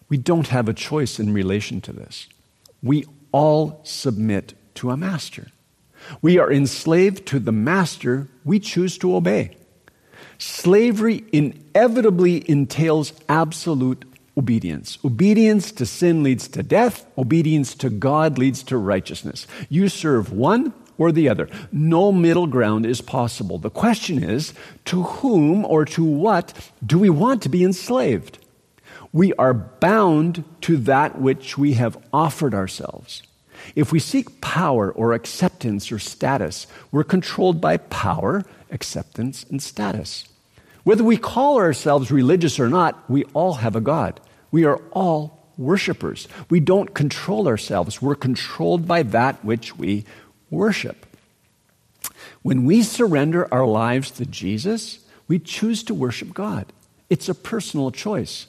We 0.09 0.17
don't 0.17 0.49
have 0.49 0.69
a 0.69 0.75
choice 0.75 1.19
in 1.19 1.33
relation 1.33 1.81
to 1.83 1.93
this. 1.93 2.29
We 2.83 3.05
all 3.33 3.81
submit 3.85 4.55
to 4.75 4.91
a 4.91 4.97
master. 4.97 5.49
We 6.21 6.39
are 6.39 6.51
enslaved 6.51 7.27
to 7.27 7.39
the 7.39 7.53
master 7.53 8.29
we 8.45 8.61
choose 8.61 8.99
to 8.99 9.15
obey. 9.17 9.57
Slavery 10.39 11.25
inevitably 11.33 12.49
entails 12.51 13.13
absolute 13.29 14.05
obedience. 14.37 14.99
Obedience 15.05 15.71
to 15.73 15.87
sin 15.87 16.23
leads 16.23 16.49
to 16.49 16.63
death, 16.63 17.07
obedience 17.17 17.75
to 17.77 17.91
God 17.91 18.39
leads 18.39 18.63
to 18.65 18.77
righteousness. 18.77 19.47
You 19.69 19.89
serve 19.89 20.33
one 20.33 20.73
or 20.99 21.13
the 21.13 21.29
other. 21.29 21.49
No 21.71 22.13
middle 22.13 22.47
ground 22.47 22.87
is 22.87 23.01
possible. 23.01 23.59
The 23.59 23.71
question 23.71 24.23
is 24.23 24.55
to 24.87 25.03
whom 25.03 25.65
or 25.65 25.85
to 25.87 26.05
what 26.05 26.71
do 26.85 26.99
we 26.99 27.11
want 27.11 27.43
to 27.43 27.49
be 27.49 27.65
enslaved? 27.65 28.39
We 29.13 29.35
are 29.35 29.53
bound 29.53 30.45
to 30.63 30.77
that 30.79 31.21
which 31.21 31.59
we 31.59 31.75
have 31.75 31.99
offered 32.13 32.55
ourselves. 32.55 33.23
If 33.77 33.93
we 33.93 33.99
seek 33.99 34.41
power 34.41 34.91
or 34.91 35.13
acceptance 35.13 35.93
or 35.93 35.99
status, 35.99 36.67
we're 36.91 37.05
controlled 37.05 37.61
by 37.61 37.77
power, 37.77 38.45
acceptance, 38.71 39.45
and 39.51 39.63
status. 39.63 40.25
Whether 40.85 41.05
we 41.05 41.17
call 41.17 41.59
ourselves 41.59 42.11
religious 42.11 42.59
or 42.59 42.69
not, 42.69 43.09
we 43.09 43.25
all 43.35 43.55
have 43.55 43.77
a 43.77 43.81
God. 43.81 44.21
We 44.51 44.65
are 44.65 44.81
all 44.91 45.47
worshipers. 45.57 46.27
We 46.51 46.61
don't 46.61 46.95
control 46.95 47.47
ourselves. 47.47 48.03
We're 48.03 48.15
controlled 48.15 48.89
by 48.89 49.03
that 49.05 49.45
which 49.45 49.77
we 49.77 50.05
worship. 50.53 51.07
When 52.43 52.65
we 52.65 52.83
surrender 52.83 53.53
our 53.53 53.67
lives 53.67 54.11
to 54.13 54.27
Jesus, 54.27 55.01
we 55.27 55.39
choose 55.39 55.83
to 55.85 55.95
worship 55.95 56.35
God. 56.35 56.73
It's 57.11 57.29
a 57.29 57.35
personal 57.35 57.91
choice. 57.91 58.47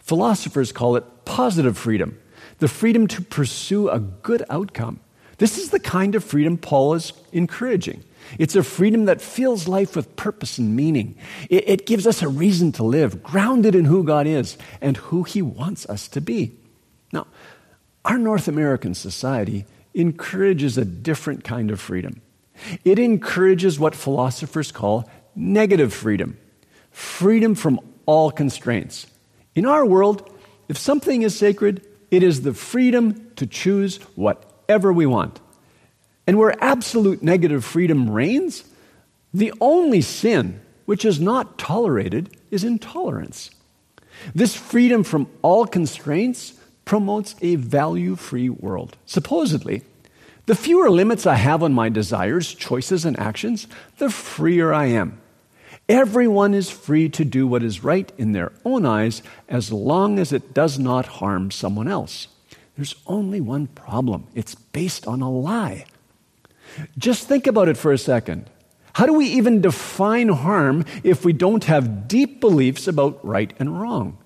Philosophers 0.00 0.72
call 0.72 0.96
it 0.96 1.24
positive 1.24 1.78
freedom, 1.78 2.18
the 2.58 2.68
freedom 2.68 3.06
to 3.08 3.22
pursue 3.22 3.88
a 3.88 4.00
good 4.00 4.42
outcome. 4.50 5.00
This 5.38 5.58
is 5.58 5.70
the 5.70 5.80
kind 5.80 6.14
of 6.14 6.24
freedom 6.24 6.56
Paul 6.56 6.94
is 6.94 7.12
encouraging. 7.32 8.04
It's 8.38 8.56
a 8.56 8.62
freedom 8.62 9.06
that 9.06 9.20
fills 9.20 9.66
life 9.66 9.96
with 9.96 10.14
purpose 10.16 10.58
and 10.58 10.76
meaning. 10.76 11.16
It, 11.50 11.68
it, 11.68 11.86
gives 11.86 12.06
us 12.06 12.22
a 12.22 12.28
reason 12.28 12.72
to 12.72 12.84
live, 12.84 13.22
grounded 13.22 13.74
in 13.74 13.84
who 13.84 14.04
God 14.04 14.26
is 14.26 14.56
and 14.80 14.96
who 14.96 15.24
He 15.24 15.42
wants 15.42 15.86
us 15.86 16.06
to 16.08 16.20
be. 16.20 16.52
Now, 17.12 17.26
our 18.04 18.18
North 18.18 18.48
American 18.48 18.94
society 18.94 19.64
encourages 19.94 20.78
a 20.78 20.84
different 20.84 21.44
kind 21.44 21.70
of 21.70 21.80
freedom. 21.80 22.20
It 22.84 22.98
encourages 22.98 23.78
what 23.78 23.94
philosophers 23.94 24.72
call 24.72 25.08
negative 25.34 25.92
freedom 25.92 26.38
freedom 26.90 27.54
from 27.54 27.80
all 28.04 28.30
constraints. 28.30 29.06
In 29.54 29.64
our 29.64 29.84
world, 29.84 30.30
if 30.68 30.76
something 30.76 31.22
is 31.22 31.34
sacred, 31.34 31.86
it 32.10 32.22
is 32.22 32.42
the 32.42 32.52
freedom 32.52 33.30
to 33.36 33.46
choose 33.46 33.96
whatever 34.14 34.92
we 34.92 35.06
want. 35.06 35.40
And 36.26 36.38
where 36.38 36.54
absolute 36.62 37.22
negative 37.22 37.64
freedom 37.64 38.10
reigns, 38.10 38.64
the 39.32 39.54
only 39.60 40.02
sin 40.02 40.60
which 40.84 41.04
is 41.04 41.18
not 41.18 41.58
tolerated 41.58 42.36
is 42.50 42.64
intolerance. 42.64 43.50
This 44.34 44.54
freedom 44.54 45.02
from 45.02 45.26
all 45.40 45.66
constraints 45.66 46.52
promotes 46.84 47.34
a 47.40 47.56
value 47.56 48.16
free 48.16 48.48
world. 48.48 48.96
Supposedly, 49.06 49.82
the 50.46 50.54
fewer 50.54 50.90
limits 50.90 51.26
I 51.26 51.36
have 51.36 51.62
on 51.62 51.72
my 51.72 51.88
desires, 51.88 52.52
choices, 52.52 53.04
and 53.04 53.18
actions, 53.18 53.66
the 53.98 54.10
freer 54.10 54.72
I 54.72 54.86
am. 54.86 55.20
Everyone 55.88 56.54
is 56.54 56.70
free 56.70 57.08
to 57.10 57.24
do 57.24 57.46
what 57.46 57.62
is 57.62 57.84
right 57.84 58.10
in 58.16 58.32
their 58.32 58.52
own 58.64 58.86
eyes 58.86 59.22
as 59.48 59.72
long 59.72 60.18
as 60.18 60.32
it 60.32 60.54
does 60.54 60.78
not 60.78 61.06
harm 61.06 61.50
someone 61.50 61.88
else. 61.88 62.28
There's 62.76 62.94
only 63.06 63.40
one 63.40 63.66
problem 63.68 64.26
it's 64.34 64.54
based 64.54 65.06
on 65.06 65.20
a 65.20 65.30
lie. 65.30 65.84
Just 66.96 67.28
think 67.28 67.46
about 67.46 67.68
it 67.68 67.76
for 67.76 67.92
a 67.92 67.98
second. 67.98 68.48
How 68.94 69.06
do 69.06 69.12
we 69.12 69.26
even 69.26 69.60
define 69.60 70.28
harm 70.28 70.84
if 71.02 71.24
we 71.24 71.32
don't 71.32 71.64
have 71.64 72.08
deep 72.08 72.40
beliefs 72.40 72.86
about 72.86 73.24
right 73.24 73.52
and 73.58 73.80
wrong? 73.80 74.18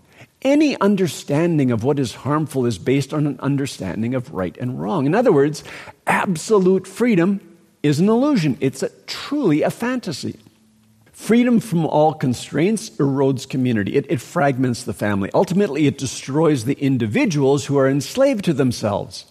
Any 0.43 0.79
understanding 0.81 1.71
of 1.71 1.83
what 1.83 1.99
is 1.99 2.15
harmful 2.15 2.67
is 2.67 2.79
based 2.79 3.13
on 3.15 3.27
an 3.27 3.39
understanding 3.41 4.15
of 4.15 4.33
right 4.33 4.57
and 4.59 4.81
wrong. 4.81 5.07
In 5.07 5.15
other 5.15 5.33
words, 5.33 5.65
absolute 6.07 6.87
freedom 6.87 7.41
is 7.83 8.01
an 8.01 8.09
illusion, 8.09 8.57
it's 8.61 8.83
a, 8.83 8.91
truly 9.07 9.63
a 9.63 9.71
fantasy. 9.71 10.39
Freedom 11.13 11.61
from 11.61 11.87
all 11.87 12.13
constraints 12.13 12.91
erodes 12.91 13.49
community. 13.49 13.97
It, 13.97 14.05
it 14.11 14.21
fragments 14.21 14.83
the 14.83 14.93
family. 14.93 15.31
Ultimately, 15.33 15.87
it 15.87 15.97
destroys 15.97 16.65
the 16.65 16.75
individuals 16.75 17.65
who 17.65 17.79
are 17.79 17.89
enslaved 17.89 18.45
to 18.45 18.53
themselves. 18.53 19.25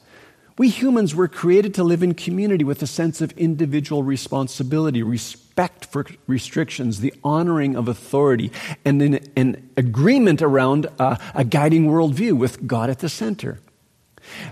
We 0.58 0.70
humans 0.70 1.14
were 1.14 1.28
created 1.28 1.74
to 1.74 1.84
live 1.84 2.02
in 2.02 2.14
community 2.14 2.64
with 2.64 2.82
a 2.82 2.88
sense 2.88 3.20
of 3.20 3.32
individual 3.34 4.04
responsibility, 4.04 5.04
respect 5.04 5.86
for 5.86 6.06
restrictions, 6.28 7.02
the 7.02 7.14
honoring 7.26 7.76
of 7.76 7.90
authority, 7.90 8.52
and 8.86 9.02
an, 9.02 9.20
an 9.36 9.70
agreement 9.76 10.42
around 10.42 10.88
a, 10.98 11.44
guiding 11.44 11.88
worldview 11.88 12.38
with 12.38 12.68
God 12.68 12.90
at 12.90 13.00
the 13.00 13.10
center. 13.10 13.60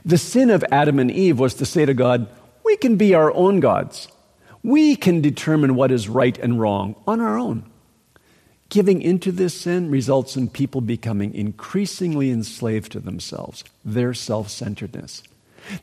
The 0.03 0.17
sin 0.17 0.49
of 0.49 0.65
Adam 0.71 0.99
and 0.99 1.09
Eve 1.09 1.39
was 1.39 1.53
to 1.55 1.65
say 1.65 1.85
to 1.85 1.93
God, 1.93 2.27
We 2.65 2.75
can 2.75 2.97
be 2.97 3.15
our 3.15 3.33
own 3.33 3.61
gods. 3.61 4.09
We 4.61 4.97
can 4.97 5.21
determine 5.21 5.75
what 5.75 5.91
is 5.91 6.09
right 6.09 6.37
and 6.37 6.59
wrong 6.59 6.95
on 7.07 7.21
our 7.21 7.37
own. 7.37 7.69
Giving 8.69 9.01
into 9.01 9.31
this 9.31 9.53
sin 9.53 9.89
results 9.89 10.35
in 10.35 10.49
people 10.49 10.81
becoming 10.81 11.33
increasingly 11.33 12.29
enslaved 12.29 12.91
to 12.91 12.99
themselves, 12.99 13.63
their 13.85 14.13
self 14.13 14.49
centeredness. 14.49 15.23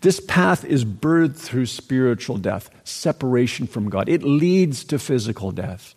This 0.00 0.20
path 0.20 0.64
is 0.64 0.84
birthed 0.84 1.36
through 1.36 1.66
spiritual 1.66 2.36
death, 2.38 2.70
separation 2.84 3.66
from 3.66 3.88
God. 3.88 4.08
It 4.08 4.22
leads 4.22 4.84
to 4.84 4.98
physical 4.98 5.50
death 5.50 5.94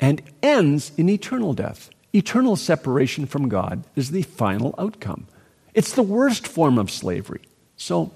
and 0.00 0.22
ends 0.42 0.92
in 0.96 1.08
eternal 1.08 1.54
death. 1.54 1.90
Eternal 2.14 2.56
separation 2.56 3.26
from 3.26 3.48
God 3.48 3.84
is 3.96 4.10
the 4.10 4.22
final 4.22 4.74
outcome. 4.76 5.26
It's 5.74 5.94
the 5.94 6.02
worst 6.02 6.46
form 6.46 6.78
of 6.78 6.90
slavery. 6.90 7.42
So 7.76 8.12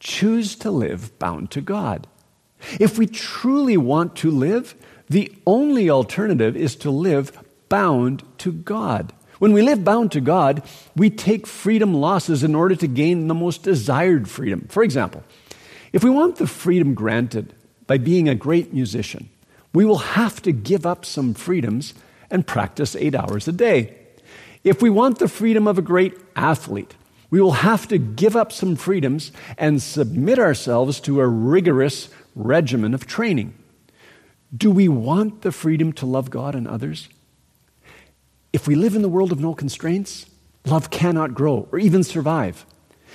choose 0.00 0.56
to 0.56 0.70
live 0.70 1.16
bound 1.18 1.50
to 1.52 1.60
God. 1.60 2.06
If 2.78 2.98
we 2.98 3.06
truly 3.06 3.76
want 3.76 4.16
to 4.16 4.30
live, 4.30 4.74
the 5.08 5.32
only 5.46 5.88
alternative 5.88 6.56
is 6.56 6.74
to 6.76 6.90
live 6.90 7.38
bound 7.68 8.22
to 8.38 8.52
God. 8.52 9.12
When 9.40 9.54
we 9.54 9.62
live 9.62 9.82
bound 9.82 10.12
to 10.12 10.20
God, 10.20 10.62
we 10.94 11.08
take 11.08 11.46
freedom 11.46 11.94
losses 11.94 12.44
in 12.44 12.54
order 12.54 12.76
to 12.76 12.86
gain 12.86 13.26
the 13.26 13.34
most 13.34 13.62
desired 13.62 14.28
freedom. 14.28 14.66
For 14.68 14.82
example, 14.82 15.24
if 15.94 16.04
we 16.04 16.10
want 16.10 16.36
the 16.36 16.46
freedom 16.46 16.92
granted 16.92 17.54
by 17.86 17.96
being 17.96 18.28
a 18.28 18.34
great 18.34 18.74
musician, 18.74 19.30
we 19.72 19.86
will 19.86 19.96
have 19.96 20.42
to 20.42 20.52
give 20.52 20.84
up 20.84 21.06
some 21.06 21.32
freedoms 21.32 21.94
and 22.30 22.46
practice 22.46 22.94
eight 22.94 23.14
hours 23.14 23.48
a 23.48 23.52
day. 23.52 23.96
If 24.62 24.82
we 24.82 24.90
want 24.90 25.18
the 25.18 25.26
freedom 25.26 25.66
of 25.66 25.78
a 25.78 25.82
great 25.82 26.18
athlete, 26.36 26.94
we 27.30 27.40
will 27.40 27.52
have 27.52 27.88
to 27.88 27.96
give 27.96 28.36
up 28.36 28.52
some 28.52 28.76
freedoms 28.76 29.32
and 29.56 29.80
submit 29.80 30.38
ourselves 30.38 31.00
to 31.00 31.22
a 31.22 31.26
rigorous 31.26 32.10
regimen 32.34 32.92
of 32.92 33.06
training. 33.06 33.54
Do 34.54 34.70
we 34.70 34.86
want 34.86 35.40
the 35.40 35.52
freedom 35.52 35.94
to 35.94 36.04
love 36.04 36.28
God 36.28 36.54
and 36.54 36.68
others? 36.68 37.08
If 38.52 38.66
we 38.66 38.74
live 38.74 38.94
in 38.94 39.02
the 39.02 39.08
world 39.08 39.32
of 39.32 39.40
no 39.40 39.54
constraints, 39.54 40.26
love 40.66 40.90
cannot 40.90 41.34
grow 41.34 41.68
or 41.70 41.78
even 41.78 42.02
survive. 42.02 42.66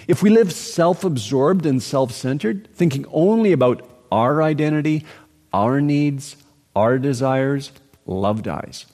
If 0.08 0.22
we 0.22 0.30
live 0.30 0.51
self 0.54 1.04
absorbed 1.04 1.65
and 1.65 1.82
self 1.82 2.12
centered, 2.12 2.70
thinking 2.74 3.06
only 3.12 3.51
about 3.51 3.88
our 4.12 4.42
identity, 4.42 5.06
our 5.54 5.82
needs, 5.82 6.36
our 6.75 6.98
desires, 6.98 7.72
love 8.06 8.44
dies. 8.44 8.86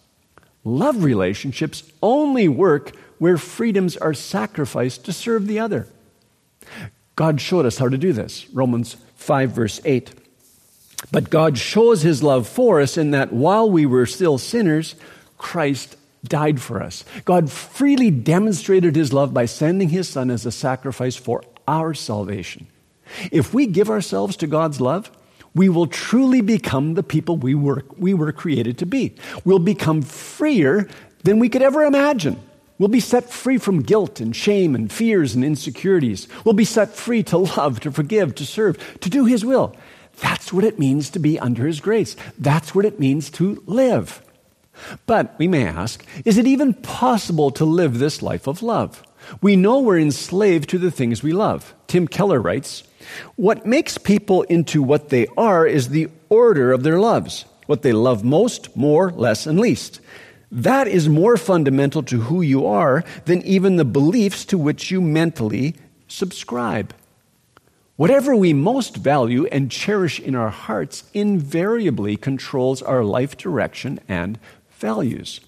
Love 0.63 1.03
relationships 1.03 1.83
only 2.01 2.48
work 2.48 2.95
where 3.17 3.38
freedoms 3.38 3.98
are 3.98 4.13
sacrificed 4.13 5.05
to 5.05 5.13
serve 5.13 5.48
the 5.48 5.60
other. 5.60 5.88
God 7.15 7.41
showed 7.41 7.65
us 7.65 7.77
how 7.77 7.89
to 7.89 7.98
do 7.98 8.13
this. 8.13 8.48
Romans 8.51 8.95
5, 9.15 9.51
verse 9.51 9.81
8. 9.86 10.13
But 11.12 11.29
God 11.29 11.57
shows 11.57 12.03
his 12.03 12.24
love 12.24 12.48
for 12.48 12.79
us 12.79 12.98
in 12.98 13.12
that 13.12 13.33
while 13.33 13.69
we 13.69 13.86
were 13.86 14.05
still 14.05 14.38
sinners, 14.38 14.95
Christ 15.38 15.98
died 16.23 16.61
for 16.61 16.81
us. 16.81 17.03
God 17.25 17.51
freely 17.51 18.11
demonstrated 18.11 18.95
his 18.95 19.13
love 19.13 19.33
by 19.33 19.45
sending 19.45 19.89
his 19.89 20.07
son 20.07 20.29
as 20.29 20.45
a 20.45 20.51
sacrifice 20.51 21.15
for 21.15 21.43
our 21.67 21.93
salvation. 21.93 22.67
If 23.31 23.53
we 23.53 23.65
give 23.65 23.89
ourselves 23.89 24.37
to 24.37 24.47
God's 24.47 24.79
love, 24.79 25.11
we 25.53 25.67
will 25.67 25.87
truly 25.87 26.41
become 26.41 26.93
the 26.93 27.03
people 27.03 27.37
we 27.37 27.55
were, 27.55 27.83
we 27.97 28.13
were 28.13 28.31
created 28.31 28.77
to 28.79 28.85
be. 28.85 29.15
We'll 29.43 29.59
become 29.59 30.01
freer 30.01 30.87
than 31.23 31.39
we 31.39 31.49
could 31.49 31.61
ever 31.61 31.83
imagine. 31.83 32.41
We'll 32.77 32.87
be 32.87 32.99
set 32.99 33.29
free 33.29 33.57
from 33.57 33.81
guilt 33.81 34.19
and 34.19 34.35
shame 34.35 34.73
and 34.73 34.91
fears 34.91 35.35
and 35.35 35.43
insecurities. 35.43 36.27
We'll 36.45 36.53
be 36.53 36.65
set 36.65 36.95
free 36.95 37.21
to 37.23 37.37
love, 37.37 37.79
to 37.81 37.91
forgive, 37.91 38.33
to 38.35 38.45
serve, 38.45 38.99
to 39.01 39.09
do 39.09 39.25
His 39.25 39.45
will. 39.45 39.75
That's 40.19 40.51
what 40.51 40.63
it 40.63 40.79
means 40.79 41.09
to 41.11 41.19
be 41.19 41.39
under 41.39 41.67
His 41.67 41.79
grace. 41.79 42.15
That's 42.39 42.73
what 42.73 42.85
it 42.85 42.99
means 42.99 43.29
to 43.31 43.61
live. 43.67 44.21
But 45.05 45.35
we 45.38 45.47
may 45.47 45.65
ask, 45.65 46.05
is 46.25 46.38
it 46.38 46.47
even 46.47 46.73
possible 46.73 47.51
to 47.51 47.65
live 47.65 48.00
this 48.00 48.21
life 48.21 48.47
of 48.47 48.63
love? 48.63 49.03
We 49.41 49.55
know 49.55 49.79
we're 49.79 50.00
enslaved 50.00 50.69
to 50.69 50.77
the 50.77 50.91
things 50.91 51.23
we 51.23 51.31
love. 51.31 51.73
Tim 51.88 52.07
Keller 52.07 52.41
writes, 52.41 52.83
What 53.35 53.65
makes 53.65 53.97
people 53.97 54.43
into 54.43 54.81
what 54.81 55.09
they 55.09 55.27
are 55.38 55.65
is 55.65 55.89
the 55.89 56.09
order 56.29 56.71
of 56.71 56.83
their 56.83 57.00
loves. 57.00 57.45
What 57.67 57.83
they 57.83 57.93
love 57.93 58.23
most, 58.23 58.75
more, 58.75 59.11
less, 59.11 59.45
and 59.45 59.59
least. 59.59 60.01
That 60.51 60.88
is 60.88 61.07
more 61.07 61.38
fundamental 61.38 62.03
to 62.03 62.21
who 62.21 62.41
you 62.41 62.65
are 62.65 63.03
than 63.25 63.41
even 63.43 63.77
the 63.77 63.85
beliefs 63.85 64.43
to 64.45 64.57
which 64.57 64.91
you 64.91 65.00
mentally 65.00 65.75
subscribe. 66.07 66.93
Whatever 67.95 68.35
we 68.35 68.53
most 68.53 68.97
value 68.97 69.45
and 69.45 69.71
cherish 69.71 70.19
in 70.19 70.35
our 70.35 70.50
hearts 70.50 71.03
invariably 71.13 72.17
controls 72.17 72.81
our 72.81 73.03
life 73.03 73.38
direction 73.38 74.00
and 74.07 74.39
values. 74.81 75.39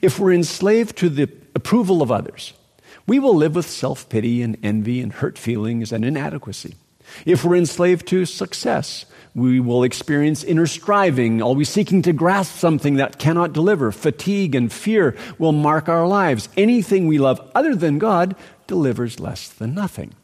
If 0.00 0.18
we're 0.18 0.32
enslaved 0.32 0.96
to 0.98 1.08
the 1.08 1.28
approval 1.54 2.00
of 2.00 2.10
others, 2.10 2.54
we 3.06 3.18
will 3.18 3.34
live 3.34 3.54
with 3.54 3.68
self 3.68 4.08
pity 4.08 4.40
and 4.40 4.56
envy 4.62 5.00
and 5.00 5.12
hurt 5.12 5.36
feelings 5.36 5.92
and 5.92 6.04
inadequacy. 6.04 6.76
If 7.26 7.44
we're 7.44 7.56
enslaved 7.56 8.06
to 8.08 8.24
success, 8.24 9.04
we 9.34 9.60
will 9.60 9.82
experience 9.82 10.44
inner 10.44 10.66
striving, 10.66 11.42
always 11.42 11.68
seeking 11.68 12.00
to 12.02 12.12
grasp 12.12 12.56
something 12.56 12.94
that 12.94 13.18
cannot 13.18 13.52
deliver. 13.52 13.92
Fatigue 13.92 14.54
and 14.54 14.72
fear 14.72 15.16
will 15.38 15.52
mark 15.52 15.88
our 15.88 16.06
lives. 16.06 16.48
Anything 16.56 17.06
we 17.06 17.18
love 17.18 17.40
other 17.54 17.74
than 17.74 17.98
God 17.98 18.36
delivers 18.66 19.20
less 19.20 19.48
than 19.48 19.74
nothing. 19.74 20.14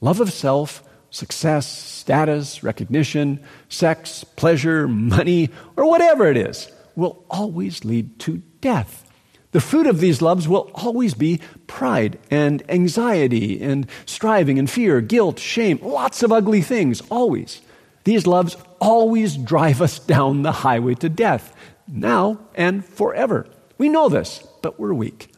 Love 0.00 0.20
of 0.20 0.32
self, 0.32 0.84
success, 1.10 1.66
status, 1.66 2.62
recognition, 2.62 3.40
sex, 3.68 4.22
pleasure, 4.22 4.86
money, 4.86 5.50
or 5.76 5.88
whatever 5.88 6.26
it 6.30 6.36
is 6.36 6.70
will 6.98 7.24
always 7.30 7.84
lead 7.84 8.18
to 8.18 8.42
death. 8.60 9.08
The 9.52 9.60
fruit 9.60 9.86
of 9.86 10.00
these 10.00 10.20
loves 10.20 10.48
will 10.48 10.68
always 10.74 11.14
be 11.14 11.40
pride 11.68 12.18
and 12.28 12.60
anxiety 12.68 13.62
and 13.62 13.86
striving 14.04 14.58
and 14.58 14.68
fear, 14.68 15.00
guilt, 15.00 15.38
shame, 15.38 15.78
lots 15.80 16.24
of 16.24 16.32
ugly 16.32 16.60
things, 16.60 17.00
always. 17.08 17.62
These 18.02 18.26
loves 18.26 18.56
always 18.80 19.36
drive 19.36 19.80
us 19.80 20.00
down 20.00 20.42
the 20.42 20.50
highway 20.50 20.94
to 20.96 21.08
death, 21.08 21.54
now 21.86 22.40
and 22.56 22.84
forever. 22.84 23.46
We 23.78 23.88
know 23.88 24.08
this, 24.08 24.42
but 24.60 24.80
we're 24.80 24.92
weak. 24.92 25.32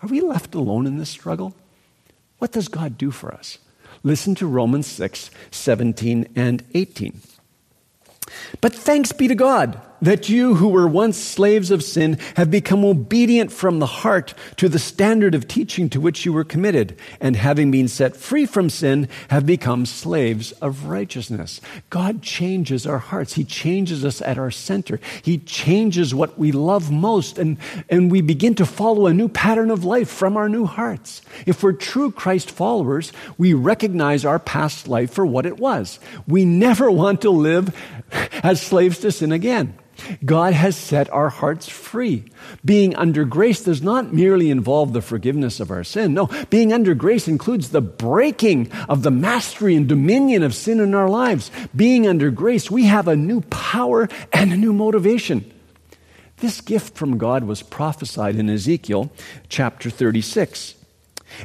Are 0.00 0.08
we 0.08 0.22
left 0.22 0.54
alone 0.54 0.86
in 0.86 0.96
this 0.96 1.10
struggle? 1.10 1.54
What 2.38 2.52
does 2.52 2.68
God 2.68 2.96
do 2.96 3.10
for 3.10 3.32
us? 3.32 3.58
Listen 4.02 4.34
to 4.36 4.46
Romans 4.46 4.86
6 4.86 5.30
17 5.50 6.32
and 6.34 6.64
18. 6.72 7.20
But 8.62 8.74
thanks 8.74 9.12
be 9.12 9.28
to 9.28 9.34
God 9.34 9.78
that 10.02 10.28
you 10.28 10.56
who 10.56 10.68
were 10.68 10.86
once 10.86 11.16
slaves 11.16 11.70
of 11.70 11.82
sin 11.82 12.18
have 12.36 12.50
become 12.50 12.84
obedient 12.84 13.52
from 13.52 13.78
the 13.78 13.86
heart 13.86 14.34
to 14.56 14.68
the 14.68 14.78
standard 14.78 15.34
of 15.34 15.48
teaching 15.48 15.88
to 15.88 16.00
which 16.00 16.26
you 16.26 16.32
were 16.32 16.44
committed, 16.44 16.98
and 17.20 17.36
having 17.36 17.70
been 17.70 17.88
set 17.88 18.16
free 18.16 18.44
from 18.44 18.68
sin, 18.68 19.08
have 19.28 19.46
become 19.46 19.86
slaves 19.86 20.52
of 20.52 20.86
righteousness. 20.86 21.60
God 21.88 22.20
changes 22.20 22.86
our 22.86 22.98
hearts. 22.98 23.34
He 23.34 23.44
changes 23.44 24.04
us 24.04 24.20
at 24.22 24.38
our 24.38 24.50
center. 24.50 24.98
He 25.22 25.38
changes 25.38 26.14
what 26.14 26.38
we 26.38 26.50
love 26.50 26.90
most, 26.90 27.38
and, 27.38 27.56
and 27.88 28.10
we 28.10 28.20
begin 28.20 28.56
to 28.56 28.66
follow 28.66 29.06
a 29.06 29.14
new 29.14 29.28
pattern 29.28 29.70
of 29.70 29.84
life 29.84 30.10
from 30.10 30.36
our 30.36 30.48
new 30.48 30.66
hearts. 30.66 31.22
If 31.46 31.62
we're 31.62 31.72
true 31.72 32.10
Christ 32.10 32.50
followers, 32.50 33.12
we 33.38 33.54
recognize 33.54 34.24
our 34.24 34.40
past 34.40 34.88
life 34.88 35.12
for 35.12 35.24
what 35.24 35.46
it 35.46 35.58
was. 35.58 36.00
We 36.26 36.44
never 36.44 36.90
want 36.90 37.20
to 37.22 37.30
live 37.30 37.74
as 38.42 38.60
slaves 38.60 38.98
to 38.98 39.12
sin 39.12 39.30
again. 39.30 39.78
God 40.24 40.54
has 40.54 40.76
set 40.76 41.10
our 41.12 41.28
hearts 41.28 41.68
free. 41.68 42.24
Being 42.64 42.94
under 42.96 43.24
grace 43.24 43.64
does 43.64 43.82
not 43.82 44.12
merely 44.12 44.50
involve 44.50 44.92
the 44.92 45.02
forgiveness 45.02 45.60
of 45.60 45.70
our 45.70 45.84
sin. 45.84 46.14
No, 46.14 46.28
being 46.50 46.72
under 46.72 46.94
grace 46.94 47.28
includes 47.28 47.70
the 47.70 47.80
breaking 47.80 48.70
of 48.88 49.02
the 49.02 49.10
mastery 49.10 49.74
and 49.74 49.88
dominion 49.88 50.42
of 50.42 50.54
sin 50.54 50.80
in 50.80 50.94
our 50.94 51.08
lives. 51.08 51.50
Being 51.74 52.06
under 52.06 52.30
grace, 52.30 52.70
we 52.70 52.84
have 52.84 53.08
a 53.08 53.16
new 53.16 53.40
power 53.42 54.08
and 54.32 54.52
a 54.52 54.56
new 54.56 54.72
motivation. 54.72 55.50
This 56.38 56.60
gift 56.60 56.96
from 56.96 57.18
God 57.18 57.44
was 57.44 57.62
prophesied 57.62 58.36
in 58.36 58.50
Ezekiel 58.50 59.12
chapter 59.48 59.90
36. 59.90 60.74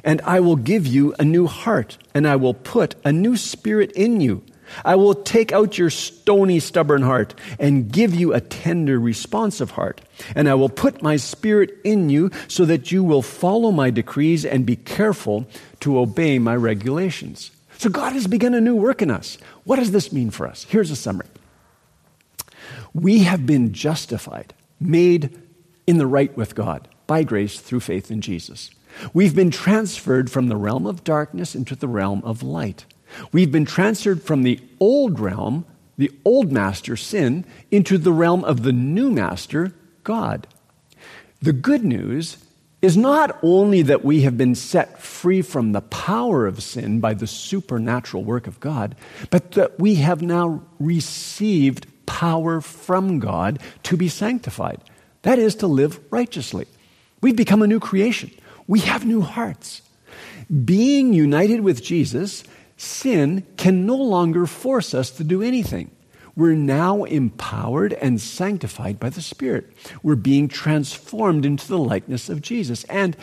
And 0.03 0.21
I 0.21 0.39
will 0.39 0.55
give 0.55 0.85
you 0.85 1.13
a 1.17 1.23
new 1.23 1.47
heart, 1.47 1.97
and 2.13 2.27
I 2.27 2.35
will 2.35 2.53
put 2.53 2.95
a 3.05 3.11
new 3.11 3.37
spirit 3.37 3.91
in 3.91 4.19
you 4.19 4.43
I 4.83 4.95
will 4.95 5.15
take 5.15 5.51
out 5.51 5.77
your 5.77 5.89
stony, 5.89 6.59
stubborn 6.59 7.01
heart 7.01 7.35
and 7.59 7.91
give 7.91 8.13
you 8.13 8.33
a 8.33 8.41
tender, 8.41 8.99
responsive 8.99 9.71
heart. 9.71 10.01
And 10.35 10.49
I 10.49 10.55
will 10.55 10.69
put 10.69 11.01
my 11.01 11.17
spirit 11.17 11.77
in 11.83 12.09
you 12.09 12.31
so 12.47 12.65
that 12.65 12.91
you 12.91 13.03
will 13.03 13.21
follow 13.21 13.71
my 13.71 13.89
decrees 13.89 14.45
and 14.45 14.65
be 14.65 14.75
careful 14.75 15.47
to 15.81 15.99
obey 15.99 16.39
my 16.39 16.55
regulations. 16.55 17.51
So 17.77 17.89
God 17.89 18.13
has 18.13 18.27
begun 18.27 18.53
a 18.53 18.61
new 18.61 18.75
work 18.75 19.01
in 19.01 19.11
us. 19.11 19.37
What 19.63 19.77
does 19.77 19.91
this 19.91 20.11
mean 20.11 20.31
for 20.31 20.47
us? 20.47 20.63
Here's 20.63 20.91
a 20.91 20.95
summary. 20.95 21.27
We 22.93 23.19
have 23.19 23.45
been 23.45 23.73
justified, 23.73 24.53
made 24.79 25.39
in 25.85 25.97
the 25.97 26.07
right 26.07 26.35
with 26.35 26.55
God 26.55 26.87
by 27.05 27.23
grace 27.23 27.59
through 27.59 27.81
faith 27.81 28.09
in 28.09 28.21
Jesus. 28.21 28.71
We've 29.13 29.35
been 29.35 29.51
transferred 29.51 30.31
from 30.31 30.47
the 30.47 30.55
realm 30.55 30.87
of 30.87 31.03
darkness 31.03 31.55
into 31.55 31.75
the 31.75 31.87
realm 31.87 32.21
of 32.23 32.41
light. 32.41 32.85
We've 33.31 33.51
been 33.51 33.65
transferred 33.65 34.23
from 34.23 34.43
the 34.43 34.59
old 34.79 35.19
realm, 35.19 35.65
the 35.97 36.11
old 36.25 36.51
master, 36.51 36.95
sin, 36.95 37.45
into 37.71 37.97
the 37.97 38.11
realm 38.11 38.43
of 38.43 38.63
the 38.63 38.73
new 38.73 39.11
master, 39.11 39.73
God. 40.03 40.47
The 41.41 41.53
good 41.53 41.83
news 41.83 42.37
is 42.81 42.95
not 42.95 43.37
only 43.41 43.81
that 43.81 44.05
we 44.05 44.21
have 44.21 44.37
been 44.37 44.55
set 44.55 44.99
free 44.99 45.41
from 45.41 45.71
the 45.71 45.81
power 45.81 46.45
of 46.45 46.61
sin 46.61 46.99
by 46.99 47.13
the 47.13 47.27
supernatural 47.27 48.23
work 48.23 48.45
of 48.45 48.59
God, 48.59 48.95
but 49.31 49.51
that 49.53 49.79
we 49.79 49.95
have 49.95 50.21
now 50.21 50.63
received 50.79 51.87
power 52.05 52.61
from 52.61 53.19
God 53.19 53.59
to 53.83 53.97
be 53.97 54.07
sanctified. 54.07 54.79
That 55.23 55.39
is, 55.39 55.55
to 55.55 55.67
live 55.67 55.99
righteously. 56.11 56.67
We've 57.21 57.35
become 57.35 57.61
a 57.61 57.67
new 57.67 57.79
creation. 57.79 58.31
We 58.67 58.79
have 58.81 59.05
new 59.05 59.21
hearts. 59.21 59.81
Being 60.63 61.13
united 61.13 61.61
with 61.61 61.83
Jesus, 61.83 62.43
sin 62.77 63.45
can 63.57 63.85
no 63.85 63.95
longer 63.95 64.45
force 64.45 64.93
us 64.93 65.11
to 65.11 65.23
do 65.23 65.41
anything. 65.41 65.91
We're 66.35 66.53
now 66.53 67.03
empowered 67.03 67.93
and 67.93 68.21
sanctified 68.21 68.99
by 68.99 69.09
the 69.09 69.21
Spirit. 69.23 69.71
We're 70.03 70.15
being 70.15 70.47
transformed 70.47 71.45
into 71.45 71.67
the 71.67 71.79
likeness 71.79 72.29
of 72.29 72.43
Jesus. 72.43 72.83
And 72.85 73.17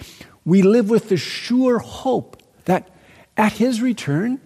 we 0.44 0.62
live 0.62 0.90
with 0.90 1.08
the 1.08 1.16
sure 1.16 1.78
hope 1.78 2.42
that 2.64 2.90
at 3.36 3.52
His 3.52 3.80
return, 3.80 4.40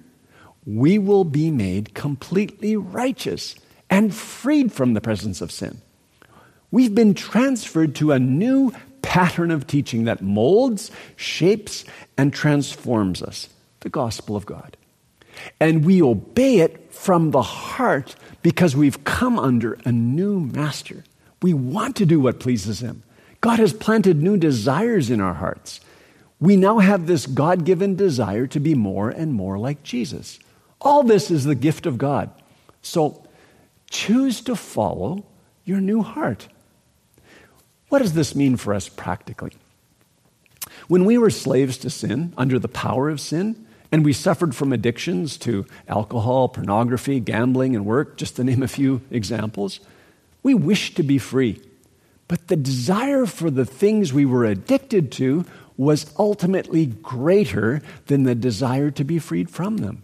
we 0.66 0.98
will 0.98 1.24
be 1.24 1.50
made 1.50 1.94
completely 1.94 2.76
righteous 2.76 3.54
and 3.88 4.14
freed 4.14 4.70
from 4.70 4.92
the 4.92 5.00
presence 5.00 5.40
of 5.40 5.50
sin. 5.50 5.80
We've 6.70 6.94
been 6.94 7.14
transferred 7.14 7.94
to 7.96 8.12
a 8.12 8.18
new 8.18 8.72
pattern 9.00 9.50
of 9.50 9.66
teaching 9.66 10.04
that 10.04 10.20
molds, 10.20 10.90
shapes, 11.16 11.86
and 12.18 12.34
transforms 12.34 13.22
us 13.22 13.48
the 13.80 13.88
gospel 13.88 14.36
of 14.36 14.44
God. 14.44 14.76
And 15.60 15.84
we 15.84 16.02
obey 16.02 16.58
it 16.58 16.92
from 16.92 17.30
the 17.30 17.42
heart 17.42 18.16
because 18.42 18.76
we've 18.76 19.04
come 19.04 19.38
under 19.38 19.78
a 19.84 19.92
new 19.92 20.40
master. 20.40 21.04
We 21.42 21.54
want 21.54 21.96
to 21.96 22.06
do 22.06 22.20
what 22.20 22.40
pleases 22.40 22.80
him. 22.80 23.02
God 23.40 23.58
has 23.58 23.72
planted 23.72 24.20
new 24.20 24.36
desires 24.36 25.10
in 25.10 25.20
our 25.20 25.34
hearts. 25.34 25.80
We 26.40 26.56
now 26.56 26.78
have 26.78 27.06
this 27.06 27.26
God 27.26 27.64
given 27.64 27.96
desire 27.96 28.46
to 28.48 28.60
be 28.60 28.74
more 28.74 29.10
and 29.10 29.32
more 29.32 29.58
like 29.58 29.82
Jesus. 29.82 30.38
All 30.80 31.02
this 31.02 31.30
is 31.30 31.44
the 31.44 31.54
gift 31.54 31.86
of 31.86 31.98
God. 31.98 32.30
So 32.82 33.24
choose 33.90 34.40
to 34.42 34.54
follow 34.54 35.24
your 35.64 35.80
new 35.80 36.02
heart. 36.02 36.48
What 37.88 38.00
does 38.00 38.12
this 38.14 38.34
mean 38.34 38.56
for 38.56 38.74
us 38.74 38.88
practically? 38.88 39.52
When 40.88 41.04
we 41.04 41.18
were 41.18 41.30
slaves 41.30 41.78
to 41.78 41.90
sin, 41.90 42.32
under 42.36 42.58
the 42.58 42.68
power 42.68 43.08
of 43.08 43.20
sin, 43.20 43.66
and 43.90 44.04
we 44.04 44.12
suffered 44.12 44.54
from 44.54 44.72
addictions 44.72 45.36
to 45.38 45.66
alcohol, 45.88 46.48
pornography, 46.48 47.20
gambling, 47.20 47.74
and 47.74 47.86
work, 47.86 48.16
just 48.16 48.36
to 48.36 48.44
name 48.44 48.62
a 48.62 48.68
few 48.68 49.00
examples. 49.10 49.80
We 50.42 50.54
wished 50.54 50.96
to 50.96 51.02
be 51.02 51.18
free. 51.18 51.60
But 52.28 52.48
the 52.48 52.56
desire 52.56 53.24
for 53.24 53.50
the 53.50 53.64
things 53.64 54.12
we 54.12 54.26
were 54.26 54.44
addicted 54.44 55.10
to 55.12 55.46
was 55.78 56.12
ultimately 56.18 56.86
greater 56.86 57.80
than 58.06 58.24
the 58.24 58.34
desire 58.34 58.90
to 58.90 59.04
be 59.04 59.18
freed 59.18 59.48
from 59.48 59.78
them. 59.78 60.02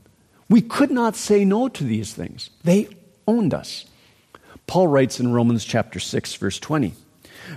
We 0.49 0.63
could 0.63 0.91
not 0.91 1.17
say 1.17 1.45
no 1.45 1.69
to 1.69 1.85
these 1.85 2.15
things, 2.15 2.51
they 2.63 2.89
owned 3.27 3.53
us. 3.53 3.85
Paul 4.67 4.89
writes 4.89 5.21
in 5.21 5.33
Romans 5.33 5.65
chapter 5.65 6.01
6, 6.01 6.35
verse 6.37 6.59
20 6.59 6.95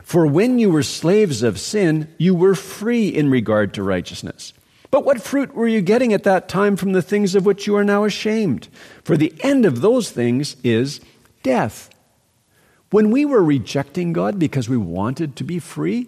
For 0.03 0.27
when 0.27 0.59
you 0.59 0.69
were 0.69 0.83
slaves 0.83 1.43
of 1.43 1.59
sin, 1.59 2.13
you 2.17 2.35
were 2.35 2.55
free 2.55 3.07
in 3.07 3.29
regard 3.29 3.73
to 3.75 3.83
righteousness. 3.83 4.51
But 4.89 5.05
what 5.05 5.21
fruit 5.21 5.53
were 5.53 5.67
you 5.67 5.81
getting 5.81 6.13
at 6.13 6.23
that 6.23 6.47
time 6.47 6.77
from 6.77 6.93
the 6.93 7.01
things 7.01 7.35
of 7.35 7.45
which 7.45 7.67
you 7.67 7.75
are 7.75 7.83
now 7.83 8.03
ashamed? 8.05 8.69
For 9.03 9.17
the 9.17 9.33
end 9.41 9.65
of 9.65 9.81
those 9.81 10.11
things 10.11 10.55
is 10.63 11.01
death. 11.43 11.89
When 12.89 13.11
we 13.11 13.25
were 13.25 13.43
rejecting 13.43 14.13
God 14.13 14.39
because 14.39 14.69
we 14.69 14.77
wanted 14.77 15.35
to 15.35 15.43
be 15.43 15.59
free, 15.59 16.07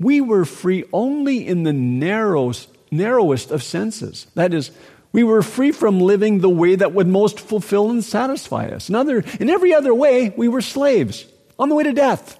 we 0.00 0.20
were 0.20 0.44
free 0.44 0.84
only 0.92 1.46
in 1.46 1.62
the 1.62 1.72
narrowest, 1.72 2.68
narrowest 2.90 3.52
of 3.52 3.62
senses. 3.62 4.26
That 4.34 4.52
is, 4.52 4.72
we 5.12 5.22
were 5.22 5.42
free 5.42 5.70
from 5.70 6.00
living 6.00 6.40
the 6.40 6.48
way 6.48 6.74
that 6.74 6.92
would 6.92 7.06
most 7.06 7.38
fulfill 7.38 7.90
and 7.90 8.02
satisfy 8.02 8.66
us. 8.66 8.88
In, 8.88 8.96
other, 8.96 9.22
in 9.38 9.48
every 9.48 9.72
other 9.72 9.94
way, 9.94 10.30
we 10.30 10.48
were 10.48 10.60
slaves 10.60 11.24
on 11.56 11.68
the 11.68 11.76
way 11.76 11.84
to 11.84 11.92
death. 11.92 12.38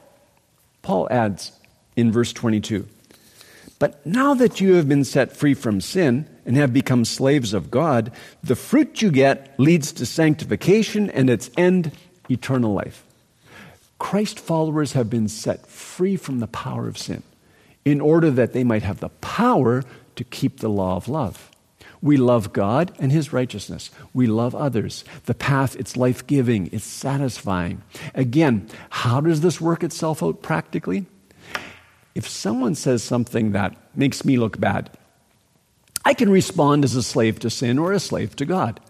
Paul 0.82 1.06
adds 1.08 1.52
in 1.94 2.10
verse 2.10 2.32
22 2.32 2.88
but 3.82 4.06
now 4.06 4.32
that 4.34 4.60
you 4.60 4.74
have 4.74 4.88
been 4.88 5.02
set 5.02 5.36
free 5.36 5.54
from 5.54 5.80
sin 5.80 6.28
and 6.46 6.56
have 6.56 6.72
become 6.72 7.04
slaves 7.04 7.52
of 7.52 7.68
God, 7.68 8.12
the 8.40 8.54
fruit 8.54 9.02
you 9.02 9.10
get 9.10 9.58
leads 9.58 9.90
to 9.94 10.06
sanctification 10.06 11.10
and 11.10 11.28
its 11.28 11.50
end, 11.56 11.90
eternal 12.30 12.72
life. 12.72 13.02
Christ 13.98 14.38
followers 14.38 14.92
have 14.92 15.10
been 15.10 15.26
set 15.26 15.66
free 15.66 16.14
from 16.14 16.38
the 16.38 16.46
power 16.46 16.86
of 16.86 16.96
sin 16.96 17.24
in 17.84 18.00
order 18.00 18.30
that 18.30 18.52
they 18.52 18.62
might 18.62 18.84
have 18.84 19.00
the 19.00 19.08
power 19.08 19.82
to 20.14 20.22
keep 20.22 20.60
the 20.60 20.70
law 20.70 20.94
of 20.94 21.08
love. 21.08 21.50
We 22.00 22.16
love 22.16 22.52
God 22.52 22.94
and 23.00 23.10
His 23.10 23.32
righteousness. 23.32 23.90
We 24.14 24.28
love 24.28 24.54
others. 24.54 25.02
The 25.24 25.34
path, 25.34 25.74
it's 25.74 25.96
life 25.96 26.24
giving, 26.28 26.68
it's 26.70 26.84
satisfying. 26.84 27.82
Again, 28.14 28.68
how 28.90 29.20
does 29.20 29.40
this 29.40 29.60
work 29.60 29.82
itself 29.82 30.22
out 30.22 30.40
practically? 30.40 31.06
If 32.14 32.28
someone 32.28 32.74
says 32.74 33.02
something 33.02 33.52
that 33.52 33.76
makes 33.94 34.24
me 34.24 34.36
look 34.36 34.60
bad, 34.60 34.90
I 36.04 36.14
can 36.14 36.30
respond 36.30 36.84
as 36.84 36.94
a 36.94 37.02
slave 37.02 37.38
to 37.40 37.50
sin 37.50 37.78
or 37.78 37.92
a 37.92 38.00
slave 38.00 38.36
to 38.36 38.44
God. 38.44 38.80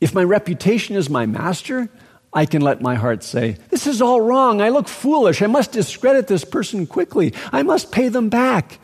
If 0.00 0.14
my 0.14 0.22
reputation 0.22 0.96
is 0.96 1.08
my 1.08 1.26
master, 1.26 1.88
I 2.32 2.46
can 2.46 2.62
let 2.62 2.82
my 2.82 2.96
heart 2.96 3.22
say, 3.22 3.56
This 3.70 3.86
is 3.86 4.02
all 4.02 4.20
wrong. 4.20 4.60
I 4.60 4.68
look 4.68 4.88
foolish. 4.88 5.40
I 5.40 5.46
must 5.46 5.72
discredit 5.72 6.26
this 6.26 6.44
person 6.44 6.86
quickly. 6.86 7.32
I 7.52 7.62
must 7.62 7.92
pay 7.92 8.08
them 8.08 8.28
back. 8.28 8.78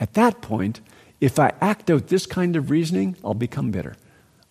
At 0.00 0.14
that 0.14 0.42
point, 0.42 0.80
if 1.20 1.38
I 1.38 1.52
act 1.60 1.90
out 1.90 2.08
this 2.08 2.26
kind 2.26 2.56
of 2.56 2.70
reasoning, 2.70 3.16
I'll 3.24 3.34
become 3.34 3.70
bitter. 3.70 3.94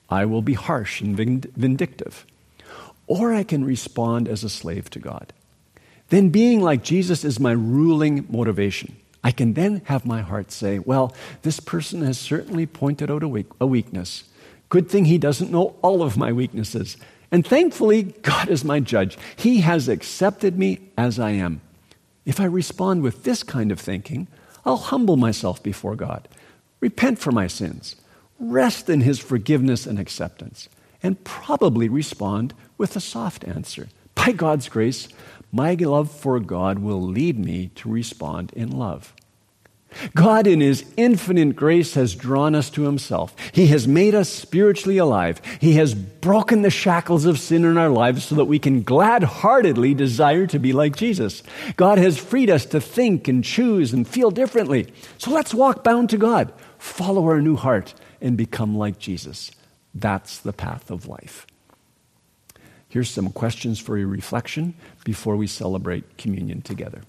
I 0.09 0.25
will 0.25 0.41
be 0.41 0.53
harsh 0.53 1.01
and 1.01 1.15
vindictive. 1.15 2.25
Or 3.07 3.33
I 3.33 3.43
can 3.43 3.65
respond 3.65 4.29
as 4.29 4.43
a 4.43 4.49
slave 4.49 4.89
to 4.91 4.99
God 4.99 5.33
then 6.11 6.29
being 6.29 6.61
like 6.61 6.83
Jesus 6.83 7.23
is 7.23 7.39
my 7.39 7.53
ruling 7.53 8.25
motivation. 8.29 8.95
I 9.23 9.31
can 9.31 9.53
then 9.53 9.81
have 9.85 10.05
my 10.05 10.21
heart 10.21 10.51
say, 10.51 10.77
well, 10.79 11.15
this 11.43 11.59
person 11.59 12.03
has 12.03 12.17
certainly 12.17 12.65
pointed 12.65 13.09
out 13.09 13.23
a, 13.23 13.27
weak, 13.27 13.47
a 13.61 13.65
weakness. 13.65 14.25
Good 14.67 14.89
thing 14.89 15.05
he 15.05 15.17
doesn't 15.17 15.51
know 15.51 15.75
all 15.81 16.03
of 16.03 16.17
my 16.17 16.33
weaknesses. 16.33 16.97
And 17.31 17.47
thankfully, 17.47 18.03
God 18.03 18.49
is 18.49 18.65
my 18.65 18.81
judge. 18.81 19.17
He 19.37 19.61
has 19.61 19.87
accepted 19.87 20.59
me 20.59 20.79
as 20.97 21.17
I 21.17 21.31
am. 21.31 21.61
If 22.25 22.41
I 22.41 22.45
respond 22.45 23.03
with 23.03 23.23
this 23.23 23.41
kind 23.41 23.71
of 23.71 23.79
thinking, 23.79 24.27
I'll 24.65 24.77
humble 24.77 25.15
myself 25.15 25.63
before 25.63 25.95
God, 25.95 26.27
repent 26.81 27.19
for 27.19 27.31
my 27.31 27.47
sins, 27.47 27.95
rest 28.37 28.89
in 28.89 29.01
His 29.01 29.19
forgiveness 29.19 29.87
and 29.87 29.97
acceptance, 29.97 30.67
and 31.01 31.23
probably 31.23 31.87
respond 31.87 32.53
with 32.77 32.97
a 32.97 32.99
soft 32.99 33.45
answer. 33.45 33.87
By 34.13 34.33
God's 34.33 34.67
grace, 34.67 35.07
my 35.51 35.73
love 35.73 36.11
for 36.11 36.39
God 36.39 36.79
will 36.79 37.01
lead 37.01 37.37
me 37.37 37.71
to 37.75 37.89
respond 37.89 38.53
in 38.53 38.71
love. 38.71 39.13
God, 40.15 40.47
in 40.47 40.61
His 40.61 40.85
infinite 40.95 41.55
grace, 41.55 41.95
has 41.95 42.15
drawn 42.15 42.55
us 42.55 42.69
to 42.71 42.83
Himself. 42.83 43.35
He 43.51 43.67
has 43.67 43.87
made 43.87 44.15
us 44.15 44.29
spiritually 44.29 44.97
alive. 44.97 45.41
He 45.59 45.73
has 45.73 45.93
broken 45.93 46.61
the 46.61 46.69
shackles 46.69 47.25
of 47.25 47.39
sin 47.39 47.65
in 47.65 47.77
our 47.77 47.89
lives 47.89 48.23
so 48.23 48.35
that 48.35 48.45
we 48.45 48.59
can 48.59 48.83
glad 48.83 49.23
heartedly 49.23 49.93
desire 49.93 50.47
to 50.47 50.59
be 50.59 50.71
like 50.71 50.95
Jesus. 50.95 51.43
God 51.75 51.97
has 51.97 52.17
freed 52.17 52.49
us 52.49 52.65
to 52.67 52.79
think 52.79 53.27
and 53.27 53.43
choose 53.43 53.91
and 53.91 54.07
feel 54.07 54.31
differently. 54.31 54.93
So 55.17 55.31
let's 55.31 55.53
walk 55.53 55.83
bound 55.83 56.09
to 56.11 56.17
God, 56.17 56.53
follow 56.77 57.25
our 57.25 57.41
new 57.41 57.57
heart, 57.57 57.93
and 58.21 58.37
become 58.37 58.77
like 58.77 58.97
Jesus. 58.97 59.51
That's 59.93 60.37
the 60.37 60.53
path 60.53 60.89
of 60.89 61.07
life. 61.07 61.45
Here's 62.91 63.09
some 63.09 63.29
questions 63.29 63.79
for 63.79 63.97
your 63.97 64.09
reflection 64.09 64.73
before 65.05 65.37
we 65.37 65.47
celebrate 65.47 66.17
communion 66.17 66.61
together. 66.61 67.03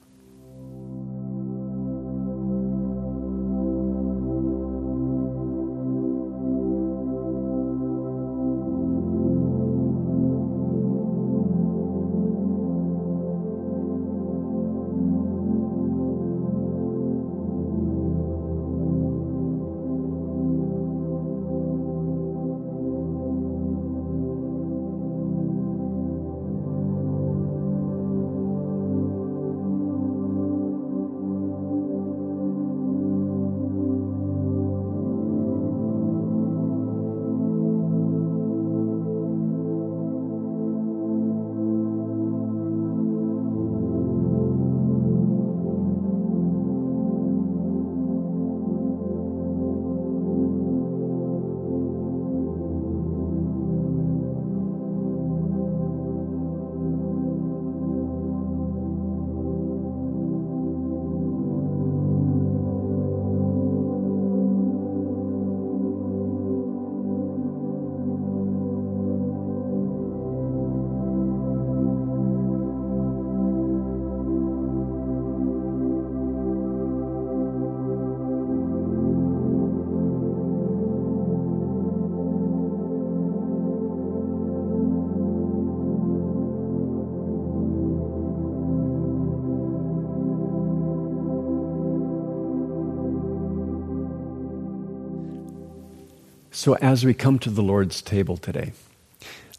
So, 96.62 96.76
as 96.76 97.04
we 97.04 97.12
come 97.12 97.40
to 97.40 97.50
the 97.50 97.60
Lord's 97.60 98.00
table 98.00 98.36
today, 98.36 98.72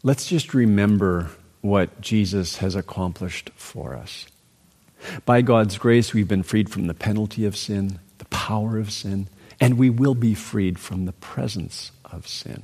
let's 0.02 0.26
just 0.26 0.54
remember 0.54 1.28
what 1.60 2.00
Jesus 2.00 2.56
has 2.56 2.74
accomplished 2.74 3.50
for 3.56 3.94
us. 3.94 4.24
By 5.26 5.42
God's 5.42 5.76
grace, 5.76 6.14
we've 6.14 6.26
been 6.26 6.42
freed 6.42 6.70
from 6.70 6.86
the 6.86 6.94
penalty 6.94 7.44
of 7.44 7.58
sin, 7.58 7.98
the 8.16 8.24
power 8.24 8.78
of 8.78 8.90
sin, 8.90 9.28
and 9.60 9.76
we 9.76 9.90
will 9.90 10.14
be 10.14 10.32
freed 10.32 10.78
from 10.78 11.04
the 11.04 11.12
presence 11.12 11.92
of 12.06 12.26
sin. 12.26 12.62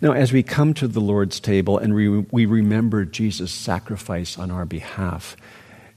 Now, 0.00 0.12
as 0.12 0.32
we 0.32 0.44
come 0.44 0.72
to 0.74 0.86
the 0.86 1.00
Lord's 1.00 1.40
table 1.40 1.76
and 1.76 1.96
we, 1.96 2.08
we 2.08 2.46
remember 2.46 3.04
Jesus' 3.04 3.50
sacrifice 3.50 4.38
on 4.38 4.52
our 4.52 4.64
behalf, 4.64 5.36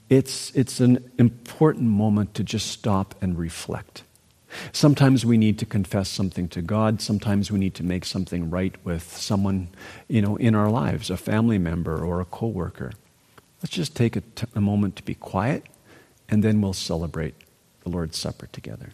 it's, 0.09 0.49
it's 0.55 0.79
an 0.79 1.11
important 1.19 1.85
moment 1.85 2.33
to 2.33 2.43
just 2.43 2.71
stop 2.71 3.13
and 3.21 3.37
reflect. 3.37 4.01
Sometimes 4.71 5.25
we 5.25 5.37
need 5.37 5.57
to 5.59 5.65
confess 5.65 6.09
something 6.09 6.47
to 6.49 6.61
God. 6.61 7.01
Sometimes 7.01 7.51
we 7.51 7.59
need 7.59 7.75
to 7.75 7.83
make 7.83 8.05
something 8.05 8.49
right 8.49 8.75
with 8.83 9.15
someone, 9.17 9.69
you 10.07 10.21
know, 10.21 10.35
in 10.35 10.55
our 10.55 10.69
lives, 10.69 11.09
a 11.09 11.17
family 11.17 11.57
member 11.57 12.03
or 12.03 12.21
a 12.21 12.25
coworker. 12.25 12.91
Let's 13.61 13.75
just 13.75 13.95
take 13.95 14.15
a, 14.15 14.21
t- 14.21 14.47
a 14.55 14.61
moment 14.61 14.95
to 14.97 15.03
be 15.03 15.15
quiet, 15.15 15.65
and 16.29 16.43
then 16.43 16.61
we'll 16.61 16.73
celebrate 16.73 17.35
the 17.83 17.89
Lord's 17.89 18.17
Supper 18.17 18.47
together. 18.51 18.89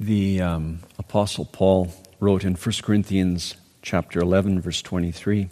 The 0.00 0.40
um, 0.40 0.80
Apostle 0.98 1.44
Paul 1.44 1.92
wrote 2.20 2.42
in 2.42 2.54
1 2.54 2.74
Corinthians 2.82 3.54
chapter 3.82 4.18
11, 4.18 4.62
verse 4.62 4.80
23 4.80 5.50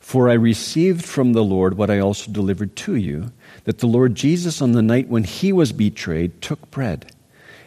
For 0.00 0.28
I 0.28 0.32
received 0.32 1.04
from 1.04 1.32
the 1.32 1.44
Lord 1.44 1.76
what 1.76 1.88
I 1.88 2.00
also 2.00 2.32
delivered 2.32 2.74
to 2.76 2.96
you, 2.96 3.30
that 3.62 3.78
the 3.78 3.86
Lord 3.86 4.16
Jesus, 4.16 4.60
on 4.60 4.72
the 4.72 4.82
night 4.82 5.08
when 5.08 5.22
he 5.22 5.52
was 5.52 5.72
betrayed, 5.72 6.42
took 6.42 6.68
bread. 6.72 7.12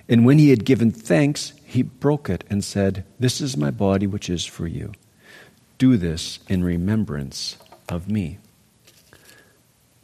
And 0.09 0.25
when 0.25 0.37
he 0.37 0.49
had 0.49 0.65
given 0.65 0.91
thanks, 0.91 1.53
he 1.65 1.83
broke 1.83 2.29
it 2.29 2.43
and 2.49 2.63
said, 2.63 3.05
This 3.17 3.39
is 3.39 3.55
my 3.55 3.71
body, 3.71 4.07
which 4.07 4.29
is 4.29 4.45
for 4.45 4.67
you. 4.67 4.91
Do 5.77 5.95
this 5.95 6.39
in 6.49 6.63
remembrance 6.65 7.55
of 7.87 8.09
me. 8.09 8.39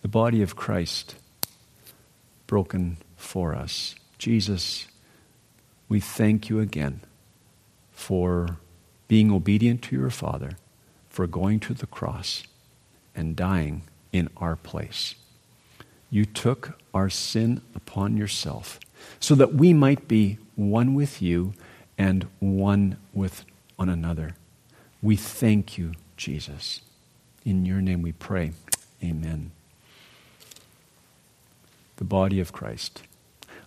The 0.02 0.08
body 0.08 0.42
of 0.42 0.56
Christ 0.56 1.16
broken 2.48 2.98
for 3.18 3.54
us. 3.54 3.96
Jesus 4.18 4.88
we 5.94 6.00
thank 6.00 6.50
you 6.50 6.60
again 6.60 7.02
for 7.92 8.58
being 9.08 9.32
obedient 9.32 9.84
to 9.84 9.96
your 9.96 10.10
Father, 10.10 10.58
for 11.08 11.28
going 11.28 11.60
to 11.60 11.72
the 11.76 11.86
cross 11.86 12.42
and 13.16 13.36
dying 13.36 13.84
in 14.12 14.28
our 14.38 14.56
place. 14.56 15.14
You 16.10 16.26
took 16.26 16.80
our 16.96 17.12
sin 17.12 17.62
upon 17.76 18.18
yourself 18.18 18.80
so 19.20 19.36
that 19.36 19.54
we 19.54 19.72
might 19.72 20.08
be 20.08 20.40
one 20.56 20.96
with 20.96 21.22
you 21.22 21.54
and 21.96 22.26
one 22.40 22.98
with 23.14 23.46
one 23.76 23.90
another. 23.90 24.36
We 25.00 25.16
thank 25.16 25.78
you, 25.78 25.92
Jesus. 26.18 26.82
In 27.46 27.68
your 27.68 27.82
name 27.82 28.02
we 28.02 28.14
pray. 28.14 28.54
Amen. 29.04 29.52
The 31.98 32.04
body 32.04 32.40
of 32.40 32.52
Christ. 32.52 33.04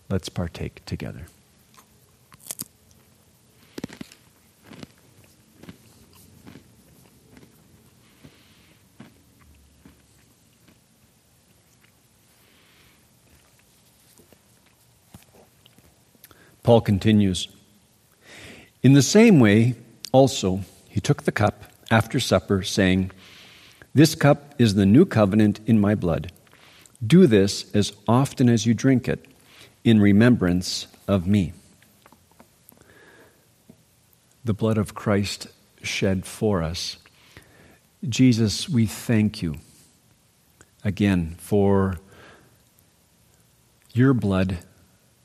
Let's 0.09 0.29
partake 0.29 0.85
together. 0.87 1.27
Paul 16.67 16.81
continues 16.81 17.47
In 18.83 18.95
the 18.95 19.01
same 19.01 19.39
way, 19.39 19.77
also, 20.11 20.63
he 20.89 20.99
took 20.99 21.23
the 21.23 21.31
cup 21.31 21.63
after 21.93 22.19
supper, 22.19 22.65
saying, 22.65 23.13
This 23.95 24.17
cup 24.17 24.53
is 24.59 24.75
the 24.75 24.85
new 24.85 25.07
covenant 25.07 25.61
in 25.65 25.79
my 25.79 25.95
blood. 25.95 26.33
Do 27.07 27.29
this 27.29 27.73
as 27.73 27.93
often 28.09 28.49
as 28.49 28.67
you 28.67 28.75
drink 28.75 29.09
it, 29.09 29.29
in 29.85 30.01
remembrance 30.01 30.89
of 31.07 31.25
me. 31.25 31.53
The 34.45 34.55
blood 34.55 34.77
of 34.77 34.93
Christ 34.93 35.47
shed 35.85 36.27
for 36.27 36.65
us. 36.65 36.97
Jesus, 38.09 38.69
we 38.69 38.87
thank 38.87 39.41
you 39.41 39.59
again 40.83 41.37
for 41.39 41.99
your 43.93 44.13
blood 44.15 44.59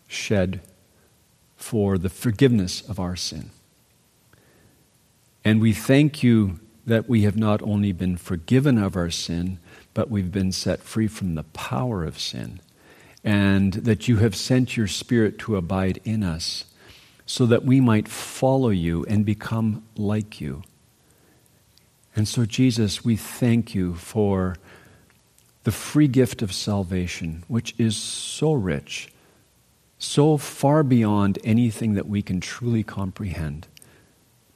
shed 0.07 0.61
for 1.61 1.97
the 1.97 2.09
forgiveness 2.09 2.81
of 2.81 2.99
our 2.99 3.15
sin. 3.15 3.51
And 5.43 5.61
we 5.61 5.73
thank 5.73 6.23
you 6.23 6.59
that 6.85 7.07
we 7.07 7.21
have 7.21 7.37
not 7.37 7.61
only 7.61 7.91
been 7.91 8.17
forgiven 8.17 8.77
of 8.77 8.95
our 8.95 9.09
sin, 9.09 9.59
but 9.93 10.09
we've 10.09 10.31
been 10.31 10.51
set 10.51 10.81
free 10.81 11.07
from 11.07 11.35
the 11.35 11.43
power 11.43 12.03
of 12.03 12.19
sin. 12.19 12.59
And 13.23 13.73
that 13.73 14.07
you 14.07 14.17
have 14.17 14.35
sent 14.35 14.75
your 14.75 14.87
Spirit 14.87 15.37
to 15.39 15.55
abide 15.55 15.99
in 16.03 16.23
us 16.23 16.65
so 17.25 17.45
that 17.45 17.63
we 17.63 17.79
might 17.79 18.07
follow 18.07 18.69
you 18.69 19.05
and 19.05 19.25
become 19.25 19.83
like 19.95 20.41
you. 20.41 20.63
And 22.15 22.27
so, 22.27 22.45
Jesus, 22.45 23.05
we 23.05 23.15
thank 23.15 23.73
you 23.75 23.95
for 23.95 24.57
the 25.63 25.71
free 25.71 26.07
gift 26.07 26.41
of 26.41 26.51
salvation, 26.51 27.43
which 27.47 27.75
is 27.77 27.95
so 27.95 28.53
rich 28.53 29.09
so 30.01 30.35
far 30.35 30.81
beyond 30.81 31.37
anything 31.43 31.93
that 31.93 32.07
we 32.07 32.23
can 32.23 32.39
truly 32.39 32.83
comprehend. 32.83 33.67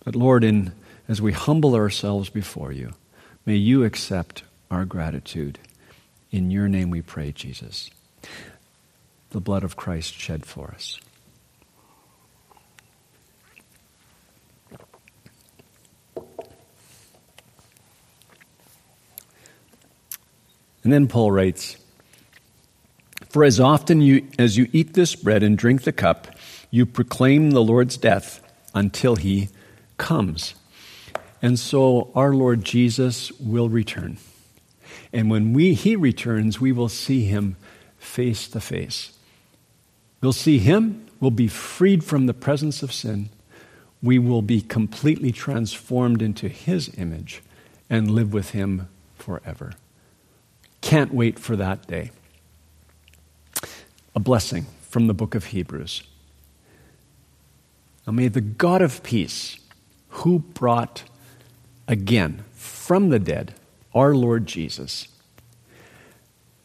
But 0.04 0.16
Lord, 0.16 0.44
in, 0.44 0.74
as 1.08 1.22
we 1.22 1.34
humble 1.34 1.76
ourselves 1.76 2.32
before 2.32 2.72
you, 2.72 2.96
may 3.46 3.56
you 3.56 3.84
accept 3.84 4.42
our 4.72 4.86
gratitude. 4.86 5.60
In 6.32 6.50
your 6.50 6.68
name 6.68 6.90
we 6.90 7.04
pray, 7.04 7.32
Jesus. 7.32 7.92
The 9.30 9.40
blood 9.40 9.64
of 9.64 9.76
Christ 9.76 10.16
shed 10.16 10.48
for 10.48 10.72
us. 10.72 11.00
And 20.84 20.92
then 20.92 21.08
Paul 21.08 21.32
writes, 21.32 21.78
for 23.36 23.43
as 23.43 23.60
often 23.60 24.00
you, 24.00 24.26
as 24.39 24.56
you 24.56 24.69
eat 24.71 24.93
this 24.93 25.13
bread 25.13 25.43
and 25.43 25.58
drink 25.58 25.82
the 25.82 25.91
cup, 25.91 26.30
you 26.71 26.86
proclaim 26.86 27.52
the 27.52 27.62
Lord's 27.62 27.98
death 27.98 28.41
until 28.74 29.17
he 29.17 29.50
comes. 29.98 30.56
And 31.41 31.60
so 31.60 32.13
our 32.15 32.34
Lord 32.34 32.63
Jesus 32.63 33.34
will 33.34 33.67
return. 33.67 34.19
And 35.12 35.30
when 35.30 35.52
we, 35.52 35.74
he 35.74 35.98
returns, 35.98 36.62
we 36.62 36.71
will 36.71 36.88
see 36.88 37.26
him 37.26 37.58
face 37.98 38.48
to 38.48 38.62
face. 38.62 39.12
We'll 40.21 40.32
see 40.32 40.60
him, 40.60 41.06
we'll 41.19 41.30
be 41.30 41.50
freed 41.50 42.06
from 42.06 42.28
the 42.28 42.34
presence 42.34 42.84
of 42.84 42.93
sin, 42.93 43.28
we 44.02 44.17
will 44.17 44.43
be 44.43 44.62
completely 44.62 45.34
transformed 45.34 46.21
into 46.21 46.48
his 46.48 46.89
image 46.98 47.41
and 47.89 48.12
live 48.12 48.32
with 48.32 48.52
him 48.52 48.88
forever. 49.17 49.74
Can't 50.80 51.13
wait 51.13 51.38
for 51.38 51.58
that 51.58 51.86
day 51.86 52.12
a 54.15 54.19
blessing 54.19 54.65
from 54.82 55.08
the 55.08 55.13
book 55.13 55.36
of 55.36 55.45
Hebrews. 55.45 56.04
Now 58.08 58.13
may 58.13 58.30
the 58.30 58.41
God 58.41 58.82
of 58.82 59.04
peace, 59.04 59.60
who 60.10 60.39
brought 60.39 61.04
again 61.88 62.45
from 62.54 63.10
the 63.10 63.19
dead 63.19 63.54
our 63.93 64.15
Lord 64.15 64.45
Jesus, 64.45 65.08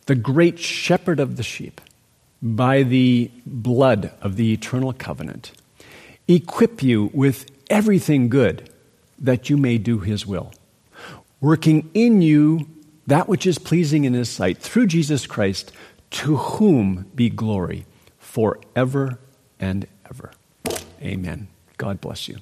the 0.06 0.14
great 0.14 0.58
shepherd 0.58 1.18
of 1.18 1.36
the 1.36 1.42
sheep, 1.42 1.80
by 2.42 2.82
the 2.82 3.30
blood 3.44 4.12
of 4.22 4.36
the 4.36 4.52
eternal 4.52 4.92
covenant, 4.92 5.52
equip 6.26 6.82
you 6.82 7.10
with 7.12 7.50
everything 7.68 8.28
good 8.28 8.70
that 9.18 9.50
you 9.50 9.56
may 9.56 9.76
do 9.76 9.98
his 9.98 10.26
will, 10.26 10.52
working 11.40 11.90
in 11.92 12.22
you 12.22 12.66
that 13.06 13.28
which 13.28 13.46
is 13.46 13.58
pleasing 13.58 14.04
in 14.04 14.14
his 14.14 14.28
sight 14.28 14.58
through 14.58 14.86
Jesus 14.86 15.26
Christ 15.26 15.72
to 16.10 16.36
whom 16.36 17.10
be 17.14 17.30
glory 17.30 17.86
forever 18.18 19.18
and 19.58 19.86
ever. 20.08 20.32
Amen. 21.02 21.48
God 21.76 22.00
bless 22.00 22.28
you. 22.28 22.38